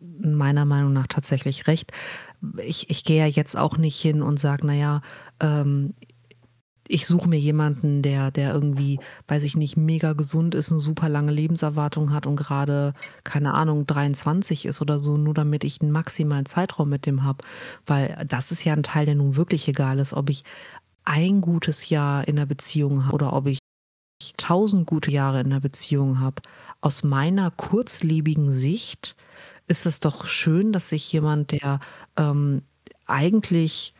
[0.00, 1.92] meiner Meinung nach tatsächlich recht.
[2.64, 5.00] Ich, ich gehe ja jetzt auch nicht hin und sage, naja,
[5.40, 5.94] ähm,
[6.88, 11.08] ich suche mir jemanden, der, der irgendwie, weiß ich nicht, mega gesund ist, eine super
[11.08, 15.90] lange Lebenserwartung hat und gerade, keine Ahnung, 23 ist oder so, nur damit ich einen
[15.90, 17.44] maximalen Zeitraum mit dem habe.
[17.86, 20.44] Weil das ist ja ein Teil, der nun wirklich egal ist, ob ich
[21.04, 23.58] ein gutes Jahr in der Beziehung habe oder ob ich
[24.36, 26.42] tausend gute Jahre in der Beziehung habe.
[26.80, 29.16] Aus meiner kurzlebigen Sicht
[29.66, 31.80] ist es doch schön, dass sich jemand, der
[32.16, 32.62] ähm,
[33.06, 33.94] eigentlich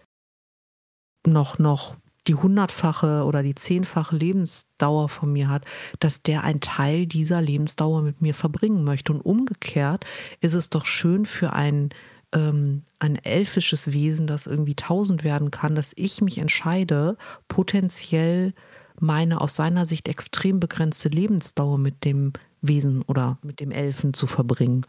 [1.27, 1.97] noch, noch
[2.27, 5.65] die hundertfache oder die zehnfache Lebensdauer von mir hat,
[6.01, 9.13] dass der einen Teil dieser Lebensdauer mit mir verbringen möchte.
[9.13, 10.05] Und umgekehrt
[10.41, 11.91] ist es doch schön für ein,
[12.33, 17.17] ähm, ein elfisches Wesen, das irgendwie tausend werden kann, dass ich mich entscheide,
[17.49, 18.55] potenziell
[19.01, 22.33] meine aus seiner Sicht extrem begrenzte Lebensdauer mit dem
[22.63, 24.85] Wesen oder mit dem Elfen zu verbringen.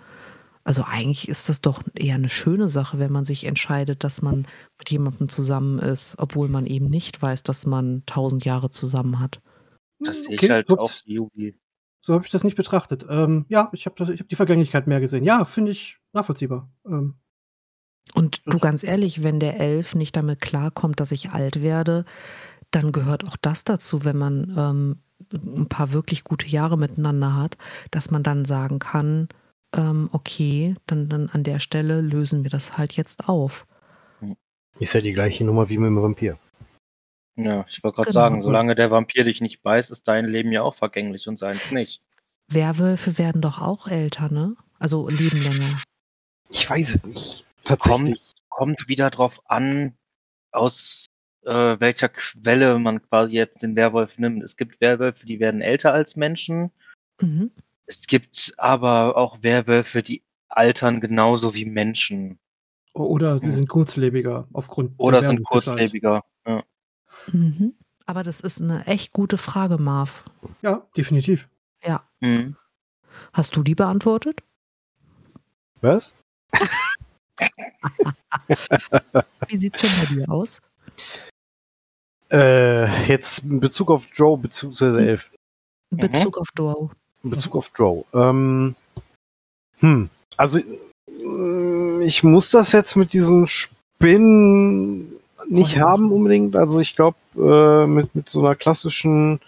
[0.63, 4.45] Also eigentlich ist das doch eher eine schöne Sache, wenn man sich entscheidet, dass man
[4.77, 9.39] mit jemandem zusammen ist, obwohl man eben nicht weiß, dass man tausend Jahre zusammen hat.
[9.99, 11.55] Das sehe Okay, ich halt so- auch Yugi.
[12.01, 13.05] So habe ich das nicht betrachtet.
[13.09, 15.23] Ähm, ja, ich habe hab die Vergänglichkeit mehr gesehen.
[15.23, 16.69] Ja, finde ich nachvollziehbar.
[16.85, 17.15] Ähm,
[18.13, 22.05] Und du ganz ehrlich, wenn der Elf nicht damit klarkommt, dass ich alt werde,
[22.71, 24.99] dann gehört auch das dazu, wenn man ähm,
[25.33, 27.57] ein paar wirklich gute Jahre miteinander hat,
[27.91, 29.29] dass man dann sagen kann,
[29.75, 33.65] ähm, okay, dann, dann an der Stelle lösen wir das halt jetzt auf.
[34.79, 36.37] Ist ja die gleiche Nummer wie mit dem Vampir.
[37.35, 38.13] Ja, ich wollte gerade Genau.
[38.13, 41.71] sagen, solange der Vampir dich nicht beißt, ist dein Leben ja auch vergänglich und seins
[41.71, 42.01] nicht.
[42.49, 44.55] Werwölfe werden doch auch älter, ne?
[44.79, 45.81] Also leben länger.
[46.49, 47.45] Ich weiß es nicht.
[47.63, 48.33] Tatsächlich.
[48.49, 49.93] Kommt wieder drauf an,
[50.51, 51.05] aus
[51.47, 54.43] äh, welcher Quelle man quasi jetzt den Werwolf nimmt.
[54.43, 56.71] Es gibt Werwölfe, die werden älter als Menschen.
[57.21, 57.51] Mhm.
[57.85, 62.39] Es gibt aber auch Werwölfe, die altern genauso wie Menschen.
[62.93, 63.53] oder sie Hm.
[63.53, 66.23] sind kurzlebiger aufgrund der Oder sind kurzlebiger.
[66.47, 66.63] Ja.
[67.31, 67.75] Mhm.
[68.07, 70.25] Aber das ist eine echt gute Frage, Marv.
[70.61, 71.47] Ja, definitiv.
[71.83, 72.07] Ja.
[72.21, 72.55] Mhm.
[73.33, 74.41] Hast du die beantwortet?
[75.81, 76.15] Was?
[79.47, 80.59] Wie sieht's denn bei dir aus?
[82.31, 85.29] Äh, jetzt in Bezug auf Drow beziehungsweise Elf.
[85.91, 86.01] In Mhm.
[86.01, 86.91] Bezug auf Duo.
[87.23, 88.05] In Bezug auf Drow.
[88.13, 88.75] Ähm,
[89.79, 90.09] hm.
[90.35, 95.13] Also, äh, ich muss das jetzt mit diesem Spinnen
[95.47, 96.55] nicht haben unbedingt.
[96.55, 99.39] Also, ich glaube, äh, mit, mit so einer klassischen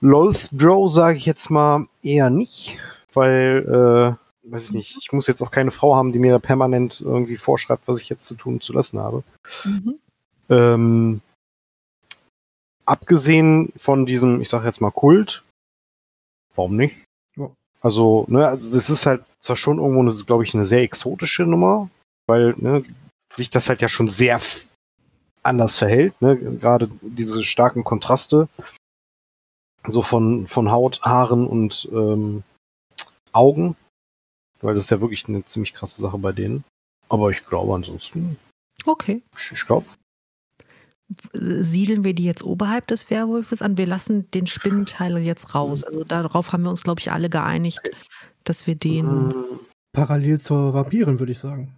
[0.00, 2.78] Loth Drow sage ich jetzt mal eher nicht,
[3.12, 6.38] weil, äh, weiß ich nicht, ich muss jetzt auch keine Frau haben, die mir da
[6.38, 9.22] permanent irgendwie vorschreibt, was ich jetzt zu tun und zu lassen habe.
[9.64, 9.94] Mhm.
[10.48, 11.20] Ähm,
[12.90, 15.44] abgesehen von diesem, ich sag jetzt mal Kult,
[16.56, 16.96] warum nicht?
[17.36, 17.50] Ja.
[17.80, 21.88] Also, ne, also das ist halt zwar schon irgendwo, glaube ich, eine sehr exotische Nummer,
[22.26, 22.82] weil ne,
[23.34, 24.40] sich das halt ja schon sehr
[25.42, 26.36] anders verhält, ne?
[26.36, 28.48] Gerade diese starken Kontraste,
[29.86, 32.42] so von, von Haut, Haaren und ähm,
[33.32, 33.76] Augen,
[34.60, 36.64] weil das ist ja wirklich eine ziemlich krasse Sache bei denen.
[37.08, 38.36] Aber ich glaube ansonsten,
[38.84, 39.22] Okay.
[39.36, 39.86] ich, ich glaube,
[41.32, 43.76] siedeln wir die jetzt oberhalb des Werwolfes an?
[43.76, 45.84] Wir lassen den Spinnenteil jetzt raus.
[45.84, 47.90] Also darauf haben wir uns, glaube ich, alle geeinigt,
[48.44, 49.34] dass wir den.
[49.92, 51.74] Parallel zur Vampirin, würde ich sagen.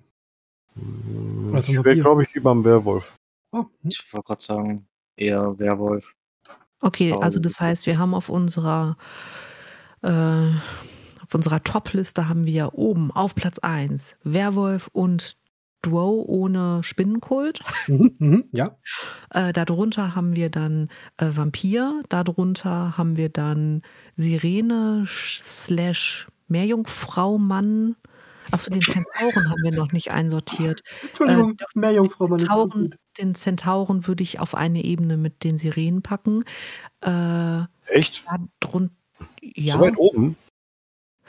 [1.50, 3.16] Oder zum Ich wäre, glaube ich, lieber ein Werwolf.
[3.52, 3.90] Oh, hm.
[3.90, 6.14] Ich wollte gerade sagen, eher Werwolf.
[6.80, 8.96] Okay, also das heißt, wir haben auf unserer
[10.02, 10.50] äh,
[11.22, 15.36] auf unserer Top-Liste haben wir oben auf Platz 1 Werwolf und
[15.82, 17.60] Drow ohne Spinnenkult.
[17.86, 18.76] Mhm, mhm, ja.
[19.30, 22.02] Äh, darunter haben wir dann äh, Vampir.
[22.08, 23.82] Darunter haben wir dann
[24.16, 27.96] Sirene slash Meerjungfrau Mann.
[28.50, 30.82] Achso, den Zentauren haben wir noch nicht einsortiert.
[31.02, 32.98] Entschuldigung, Meerjungfrau, man ist so Zentauren, gut.
[33.18, 36.44] den Zentauren würde ich auf eine Ebene mit den Sirenen packen.
[37.04, 38.24] Äh, Echt?
[38.60, 38.94] darunter,
[39.40, 39.74] ja.
[39.74, 40.36] So weit oben?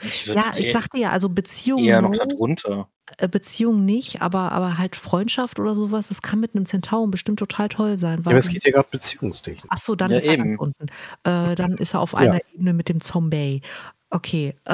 [0.06, 2.88] Ich Ja, ich eher- sagte ja, also Beziehung, eher noch no, darunter.
[3.18, 7.38] äh, Beziehung nicht, aber, aber halt Freundschaft oder sowas, das kann mit einem Zentauren bestimmt
[7.38, 8.20] total toll sein.
[8.24, 9.64] Ja, aber es geht ja gerade beziehungstechnisch.
[9.68, 10.56] Ach so, dann Ja, ist er eben.
[10.56, 10.86] ganz unten.
[11.24, 12.18] Äh, dann ist er auf Ja.
[12.18, 13.62] einer Ebene mit dem Zombie.
[14.10, 14.54] Okay.
[14.66, 14.72] Äh,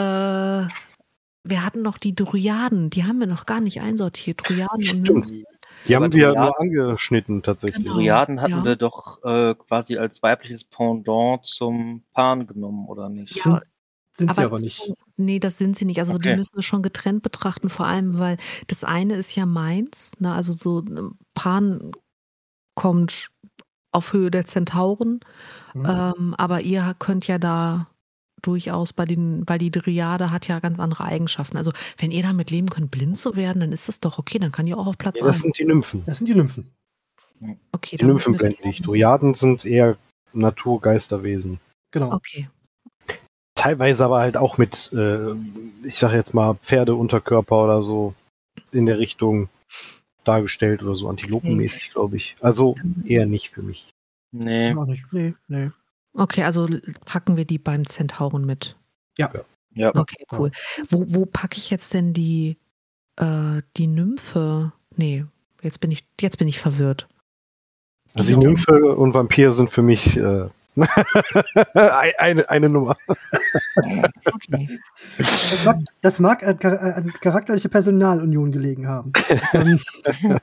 [1.43, 4.43] wir hatten noch die Dryaden, die haben wir noch gar nicht einsortiert.
[4.45, 5.09] Dryaden und Stimmt.
[5.11, 5.45] Nymphen.
[5.89, 7.83] Die haben wir nur angeschnitten tatsächlich.
[7.85, 7.97] Genau.
[7.97, 8.65] Dryaden hatten ja.
[8.65, 13.43] wir doch äh, quasi als weibliches Pendant zum Pan genommen, oder nicht?
[13.43, 13.63] Ja,
[14.21, 14.93] Sind, sind sie aber aber nicht.
[15.17, 15.99] Nee, das sind sie nicht.
[15.99, 16.37] Also die Okay.
[16.37, 18.37] müssen wir schon getrennt betrachten, vor allem, weil
[18.69, 20.33] das eine ist ja meins, ne?
[20.33, 21.93] also so ähm, Pan
[22.75, 23.29] kommt
[23.93, 25.21] auf Höhe der Zentauren,
[25.75, 25.87] Mhm.
[25.87, 27.89] ähm, aber ihr könnt ja da
[28.43, 31.57] durchaus bei den, weil die Dryade hat ja ganz andere Eigenschaften.
[31.59, 34.53] Also wenn ihr damit leben könnt, blind zu werden, dann ist das doch okay, dann
[34.53, 35.43] kann ihr auch auf Platz Ja, das 1.
[35.43, 36.03] sind die Nymphen.
[36.07, 36.71] Das sind die Nymphen.
[37.73, 38.81] Okay, Die Nymphen blenden dich.
[38.83, 39.97] Dryaden sind eher
[40.33, 41.59] Naturgeisterwesen.
[41.91, 42.13] Genau.
[42.13, 42.49] Okay.
[43.61, 45.33] Teilweise aber halt auch mit, äh,
[45.85, 48.15] ich sag jetzt mal, Pferdeunterkörper oder so
[48.73, 49.51] in der Richtung
[50.25, 52.37] dargestellt oder so antilopenmäßig, glaube ich.
[52.41, 53.91] Also eher nicht für mich.
[54.33, 54.75] Nee.
[54.75, 55.05] Auch nicht.
[55.13, 55.71] Nee, nee.
[56.15, 56.69] Okay, also
[57.05, 58.77] packen wir die beim Zentauren mit.
[59.19, 59.31] Ja.
[59.77, 60.51] Okay, cool.
[60.89, 62.57] Wo, wo packe ich jetzt denn die,
[63.17, 64.73] äh, die Nymphe?
[64.97, 65.27] Nee,
[65.61, 67.09] jetzt bin ich, jetzt bin ich verwirrt.
[68.15, 70.49] Also die Nymphe und Vampir sind für mich äh,
[72.19, 72.97] eine, eine Nummer.
[74.25, 74.79] Okay.
[75.19, 79.13] Das mag, das mag an, an charakterliche Personalunion gelegen haben.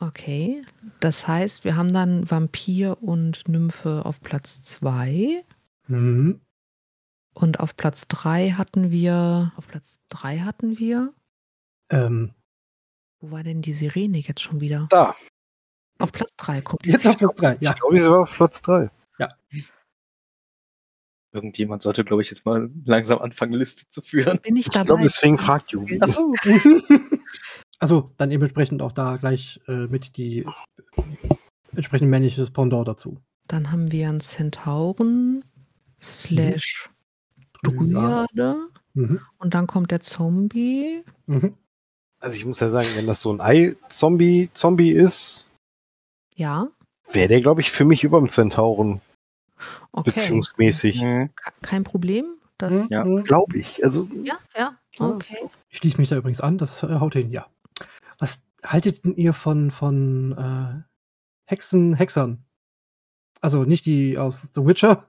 [0.00, 0.64] Okay.
[1.00, 5.44] Das heißt, wir haben dann Vampir und Nymphe auf Platz 2.
[5.88, 6.40] mhm.
[7.32, 9.52] Und auf Platz 3 hatten wir.
[9.56, 11.12] Auf Platz 3 hatten wir.
[11.90, 12.30] ähm,
[13.20, 14.86] Wo war denn die Sirene jetzt schon wieder?
[14.90, 15.16] Da,
[15.98, 17.58] Auf Platz 3 kommt jetzt auf Platz 3.
[17.60, 17.70] Ja.
[17.72, 18.90] ich glaube, sie war auf Platz 3.
[21.32, 24.38] Irgendjemand sollte, glaube ich, jetzt mal langsam anfangen, Liste zu führen.
[24.38, 24.84] Bin ich Ich dabei?
[24.86, 25.98] glaube, deswegen fragt Juvi.
[26.00, 26.32] Achso.
[27.80, 30.46] also, dann dementsprechend auch da gleich äh, mit die
[31.74, 33.18] entsprechend männliches Pendant dazu.
[33.48, 35.44] Dann haben wir einen Zentauren
[36.00, 36.88] slash
[37.64, 37.70] Ja.
[37.72, 38.68] Dryade.
[38.92, 39.20] Mhm.
[39.38, 41.02] Und dann kommt der Zombie.
[41.26, 41.54] Mhm.
[42.20, 45.48] Also ich muss ja sagen, wenn das so ein Ei-Zombie Zombie ist,
[46.34, 46.68] Ja.
[47.10, 49.00] wäre der, glaube ich, für mich über dem Zentauren
[49.92, 50.10] Okay.
[50.10, 51.00] beziehungsmäßig.
[51.02, 51.30] Mhm.
[51.36, 52.26] Ke- Kein Problem.
[52.58, 53.04] Das, Ja.
[53.04, 53.22] Mhm.
[53.24, 53.82] Glaube ich.
[53.84, 55.48] Also ja, ja, okay.
[55.68, 57.46] Ich schließe mich da übrigens an, das äh, haut hin, ja.
[58.18, 60.82] Was haltet denn ihr von, von äh,
[61.46, 62.44] Hexen, Hexern?
[63.40, 65.08] Also nicht die aus The Witcher,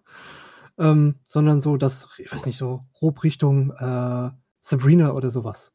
[0.77, 5.71] ähm, sondern so das, ich weiß nicht, so grob Richtung äh, Sabrina oder sowas.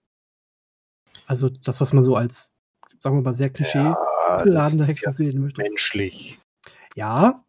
[1.26, 2.52] Also das, was man so als,
[3.00, 3.96] sagen wir mal, sehr klischee ja,
[4.38, 5.60] beladene das ist Hexe ja sehen möchte.
[5.62, 6.38] menschlich.
[6.96, 7.44] Ja,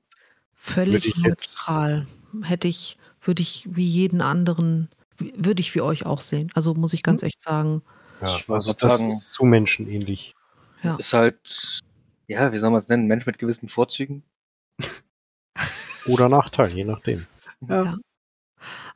[0.53, 2.05] Völlig neutral.
[2.43, 6.51] Hätte ich, würde ich wie jeden anderen, würde ich wie euch auch sehen.
[6.53, 7.27] Also muss ich ganz Hm.
[7.27, 7.81] echt sagen.
[8.21, 10.35] Ja, also das sagen- ist zu menschenähnlich.
[10.83, 10.95] Ja.
[10.97, 11.79] Ist halt,
[12.27, 13.07] ja, wie soll man es nennen?
[13.07, 14.21] Mensch mit gewissen Vorzügen?
[16.07, 17.25] Oder Nachteil, je nachdem.
[17.67, 17.83] ja.
[17.85, 17.97] Ja.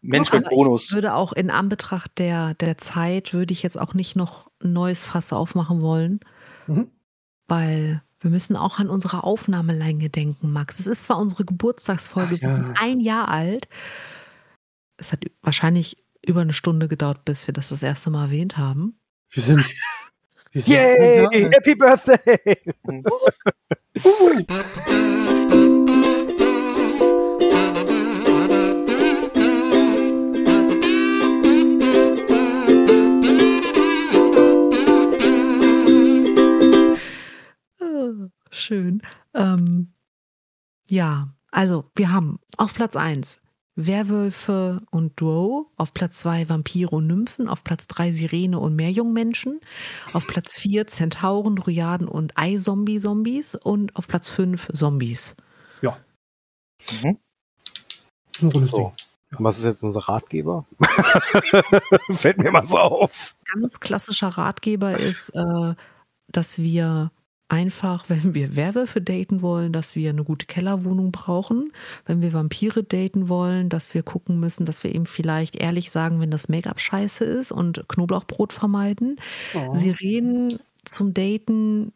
[0.02, 0.84] Mensch mit Bonus.
[0.86, 4.74] Ich würde auch in Anbetracht der, der Zeit, würde ich jetzt auch nicht noch ein
[4.74, 6.20] neues Fass aufmachen wollen,
[6.68, 6.92] Mhm.
[7.48, 10.80] Weil wir müssen auch an unsere Aufnahmelänge denken, Max.
[10.80, 12.54] Es ist zwar unsere Geburtstagsfolge, Ach wir ja.
[12.54, 13.68] sind ein Jahr alt.
[14.98, 18.98] Es hat wahrscheinlich über eine Stunde gedauert, bis wir das das erste Mal erwähnt haben.
[19.30, 19.66] Wir sind.
[20.52, 21.50] Wir sind Yay!
[21.52, 22.58] Happy Birthday!
[38.56, 39.02] Schön.
[39.34, 39.92] Ähm,
[40.90, 43.42] ja, also wir haben auf Platz 1
[43.76, 49.60] Werwölfe und Drow, auf Platz 2 Vampire und Nymphen, auf Platz 3 Sirene und Meerjungmenschen,
[50.14, 55.36] auf Platz 4 Zentauren, Dryaden und Eizombie-Zombies und auf Platz 5 Zombies.
[55.82, 55.98] Ja.
[57.04, 57.18] Mhm.
[58.42, 58.94] Ein rundes So.
[59.38, 60.66] Was ist jetzt unser Ratgeber?
[62.12, 63.36] Fällt mir mal so auf.
[63.54, 65.76] Ganz klassischer Ratgeber ist, äh,
[66.30, 67.12] dass wir
[67.48, 71.72] einfach, wenn wir Werwölfe daten wollen, dass wir eine gute Kellerwohnung brauchen.
[72.06, 76.20] Wenn wir Vampire daten wollen, dass wir gucken müssen, dass wir eben vielleicht ehrlich sagen,
[76.20, 79.18] wenn das Make-up scheiße ist und Knoblauchbrot vermeiden.
[79.54, 79.76] Oh.
[79.76, 81.94] Sirenen zum Daten,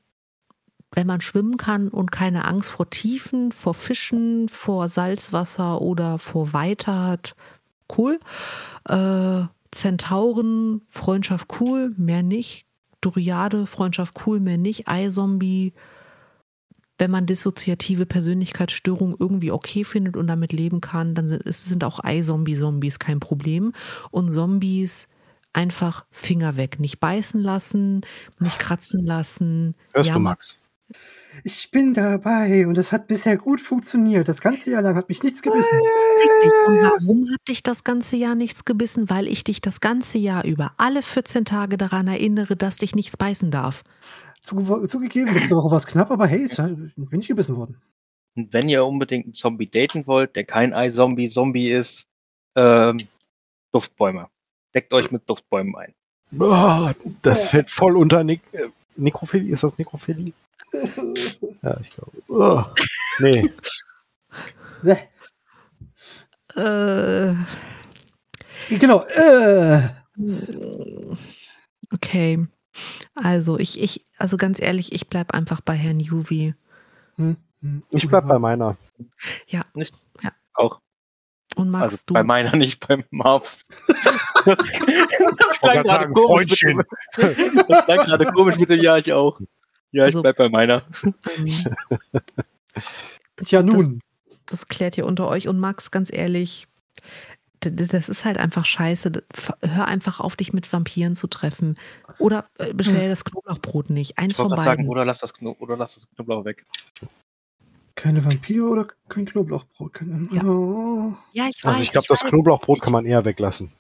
[0.92, 6.54] wenn man schwimmen kann und keine Angst vor Tiefen, vor Fischen, vor Salzwasser oder vor
[6.54, 7.36] Weiter hat,
[7.98, 8.20] cool.
[8.88, 12.66] Äh, Zentauren, Freundschaft cool, mehr nicht.
[13.02, 14.88] Doriade, Freundschaft cool, mehr nicht.
[14.88, 15.74] Eizombie,
[16.98, 23.00] wenn man dissoziative Persönlichkeitsstörungen irgendwie okay findet und damit leben kann, dann sind, auch Eizombie-Zombies
[23.00, 23.74] kein Problem.
[24.12, 25.08] Und Zombies
[25.54, 26.80] einfach Finger weg.
[26.80, 28.02] Nicht beißen lassen,
[28.40, 29.76] nicht kratzen lassen.
[29.94, 30.64] Hörst Ja, du, Max?
[31.44, 34.28] Ich bin dabei und es hat bisher gut funktioniert.
[34.28, 35.70] Das ganze Jahr lang hat mich nichts gebissen.
[35.76, 36.52] Richtig.
[36.68, 39.10] Und warum hat dich das ganze Jahr nichts gebissen?
[39.10, 43.16] Weil ich dich das ganze Jahr über alle 14 Tage daran erinnere, dass dich nichts
[43.16, 43.84] beißen darf.
[44.42, 47.80] Zuge zugegeben, letzte Woche war es knapp, aber hey, hat- bin ich gebissen worden.
[48.36, 52.06] Und wenn ihr unbedingt einen Zombie daten wollt, der kein Ei-Zombie-Zombie ist,
[52.56, 52.98] ähm,
[53.72, 54.28] Duftbäume.
[54.74, 55.94] Deckt euch mit Duftbäumen ein.
[56.40, 56.90] Oh,
[57.22, 59.52] das fällt voll unter Nek äh, Nekrophilie.
[59.54, 60.34] Ist das Nekrophilie?
[61.62, 62.12] Ja, ich glaube.
[62.28, 62.64] Oh,
[63.20, 63.52] nee.
[66.56, 67.34] Äh,
[68.70, 69.04] Genau.
[69.06, 69.82] Äh.
[71.94, 72.46] okay.
[73.16, 76.54] Also ich, ich, also ganz ehrlich, ich bleib einfach bei Herrn Juvi.
[77.16, 77.84] Hm, hm.
[77.90, 78.78] Ich bleib bei meiner.
[80.54, 80.82] Auch.
[81.56, 82.14] Und magst Also du?
[82.14, 83.66] bei meiner nicht, beim Marvs.
[84.46, 84.90] das Ich
[85.62, 86.84] wollte gerade sagen, Freundchen.
[87.18, 89.40] Dem- das klang gerade komisch mit dem Ja, ich auch.
[89.92, 90.84] Ja, ich Also- bleib bei meiner.
[91.04, 91.14] ähm,
[93.38, 94.00] Tja, das- nun.
[94.46, 95.48] das klärt ihr unter euch.
[95.48, 96.68] Und Max, ganz ehrlich,
[97.62, 99.12] das ist halt einfach scheiße.
[99.62, 101.76] Hör einfach auf, dich mit Vampiren zu treffen.
[102.18, 104.18] Oder äh, bestell das Knoblauchbrot nicht.
[104.18, 104.64] Eins Ich von beiden.
[104.64, 106.66] sagen, oder lass das, Kno oder lass das Knoblauch weg.
[107.96, 109.94] Keine Vampire oder kein Knoblauchbrot.
[109.94, 110.44] Kein, Ja.
[110.44, 111.14] oh.
[111.34, 111.66] ja, ich weiß.
[111.66, 113.72] Also ich glaube, das weiß, Knoblauchbrot kann man eher weglassen.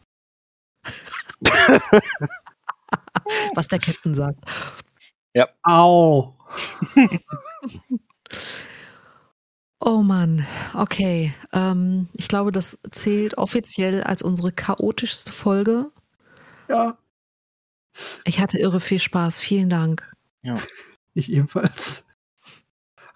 [3.55, 4.39] was der Captain sagt.
[5.63, 6.35] Au.
[9.81, 11.33] Oh Mann, okay.
[11.53, 15.89] Ähm, ich glaube, das zählt offiziell als unsere chaotischste Folge.
[16.67, 16.97] Ja.
[18.25, 19.39] Ich hatte irre viel Spaß.
[19.39, 20.11] Vielen Dank.
[21.13, 22.05] Ich ebenfalls.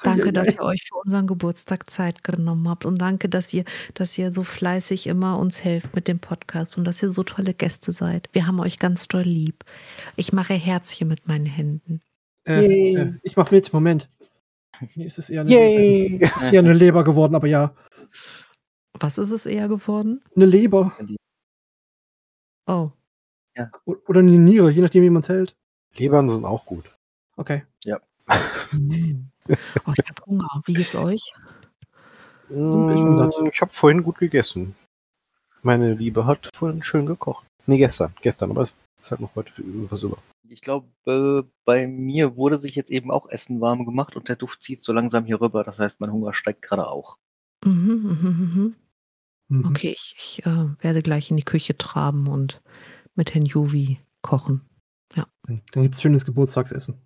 [0.03, 3.63] Danke, dass ihr euch für unseren Geburtstag Zeit genommen habt und danke, dass ihr,
[3.93, 7.53] dass ihr so fleißig immer uns helft mit dem Podcast und dass ihr so tolle
[7.53, 8.29] Gäste seid.
[8.33, 9.63] Wir haben euch ganz doll lieb.
[10.17, 12.01] Ich mache Herzchen mit meinen Händen.
[12.45, 14.09] Äh, äh, ich mach mit, Moment.
[14.95, 16.19] Mir ist es eher eine, Yay!
[16.21, 17.73] es ist eher eine Leber geworden, aber ja.
[18.99, 20.21] Was ist es eher geworden?
[20.35, 20.95] Eine Leber
[22.65, 22.91] Oh,
[23.85, 25.55] O- oder eine Niere, je nachdem, wie man es hält.
[25.95, 26.85] Lebern sind auch gut.
[27.35, 27.63] Okay.
[27.87, 27.91] oh
[29.07, 30.61] ich habe Hunger.
[30.65, 31.33] Wie geht's euch?
[32.49, 32.89] Mm,
[33.51, 34.75] Ich habe vorhin gut gegessen.
[35.61, 37.45] Meine Liebe hat vorhin schön gekocht.
[37.67, 38.13] Nee, gestern.
[38.21, 39.51] Gestern, aber es ist halt noch heute
[39.89, 40.17] was über.
[40.53, 44.35] Ich glaube, äh, bei mir wurde sich jetzt eben auch Essen warm gemacht und der
[44.35, 45.63] Duft zieht so langsam hier rüber.
[45.63, 47.17] Das heißt, mein Hunger steigt gerade auch.
[47.65, 48.75] Mhm, mhm, mhm.
[49.49, 49.65] Mhm.
[49.65, 52.61] Okay, ich, ich äh, werde gleich in die Küche traben und
[53.15, 54.61] mit Herrn Juvi kochen.
[55.45, 57.01] Dann, dann gibt es schönes Geburtstagsessen.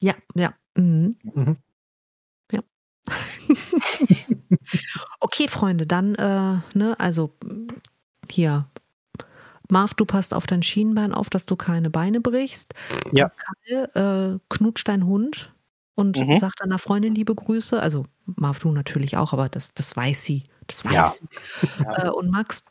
[0.00, 0.54] Ja, ja.
[0.76, 1.16] Mhm.
[1.34, 1.56] Mhm.
[5.20, 7.36] okay, Freunde, dann, äh, ne, also
[8.30, 8.68] hier.
[9.70, 12.74] Marv, du passt auf dein Schienbein auf, dass du keine Beine brichst.
[13.12, 13.28] Ja.
[13.28, 15.52] Pascal, äh, knutscht dein Hund
[15.94, 16.38] und Mhm.
[16.38, 17.80] sagt deiner Freundin liebe Grüße.
[17.80, 20.44] Also Marv, du natürlich auch, aber das, das weiß sie.
[20.66, 21.06] Das weiß Ja.
[21.08, 21.26] sie.
[21.96, 22.64] Äh, und Max,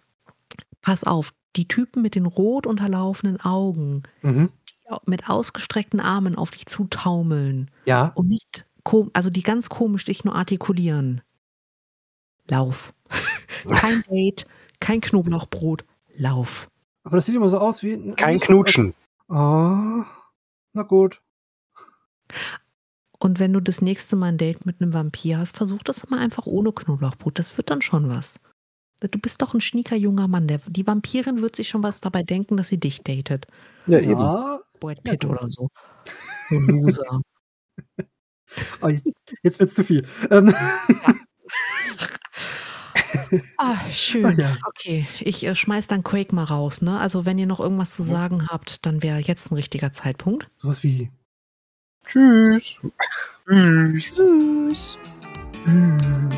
[0.82, 4.50] pass auf, die Typen mit den rot unterlaufenden Augen, Mhm.
[4.70, 8.12] die mit ausgestreckten Armen auf dich zutaumeln Ja.
[8.16, 8.66] und nicht,
[9.14, 11.22] also die ganz komisch dich nur artikulieren.
[12.48, 12.94] Lauf.
[13.72, 14.48] kein Date,
[14.80, 15.86] kein Knoblauchbrot,
[16.18, 16.70] lauf.
[17.10, 18.14] Aber das sieht immer so aus wie.
[18.14, 18.94] Kein Knutschen.
[19.30, 20.06] Ah.
[20.74, 21.20] Na gut.
[23.18, 26.20] Und wenn du das nächste Mal ein Date mit einem Vampir hast, versuch das mal
[26.20, 27.40] einfach ohne Knoblauchbrot.
[27.40, 28.36] Das wird dann schon was.
[29.00, 30.48] Du bist doch ein schnieker junger Mann.
[30.48, 33.48] Der, die Vampirin wird sich schon was dabei denken, dass sie dich datet.
[33.88, 34.60] Ja, Ja.
[34.80, 35.32] Brad Ja, Pitt gut.
[35.32, 35.70] oder so.
[36.50, 37.22] So ein Loser.
[38.82, 38.90] Ah,
[39.44, 40.06] jetzt wird's zu viel.
[40.30, 40.54] Ähm,
[43.58, 44.26] Ah, schön.
[44.26, 44.58] Ach ja.
[44.68, 47.00] Okay, ich äh, schmeiß dann Quake mal raus, ne?
[47.00, 50.50] Also wenn ihr noch irgendwas zu sagen habt, dann wäre jetzt ein richtiger Zeitpunkt.
[50.56, 51.10] Sowas wie
[52.06, 52.76] Tschüss.
[53.46, 54.12] Tschüss.
[54.16, 54.98] Tschüss.
[55.66, 56.30] Tschüss.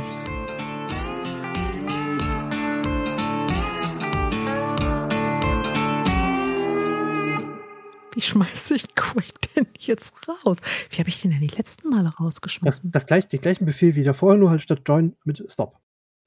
[8.13, 10.57] Wie schmeiße ich Quake denn jetzt raus?
[10.89, 12.91] Wie habe ich den denn die letzten Male Das, rausgeschmissen?
[12.91, 15.79] das gleich, den gleichen Befehl wie davor, nur halt statt Join mit Stop.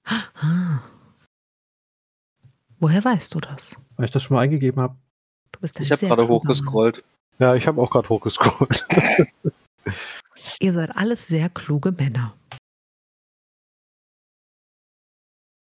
[0.05, 0.81] Ah.
[2.79, 3.77] Woher weißt du das?
[3.97, 4.97] Weil ich das schon mal eingegeben habe.
[5.53, 6.31] Du bist ein Ich habe gerade Mann.
[6.31, 7.05] hochgescrollt.
[7.39, 8.87] Ja, ich habe auch gerade hochgescrollt.
[10.61, 12.35] Ihr seid alles sehr kluge Männer.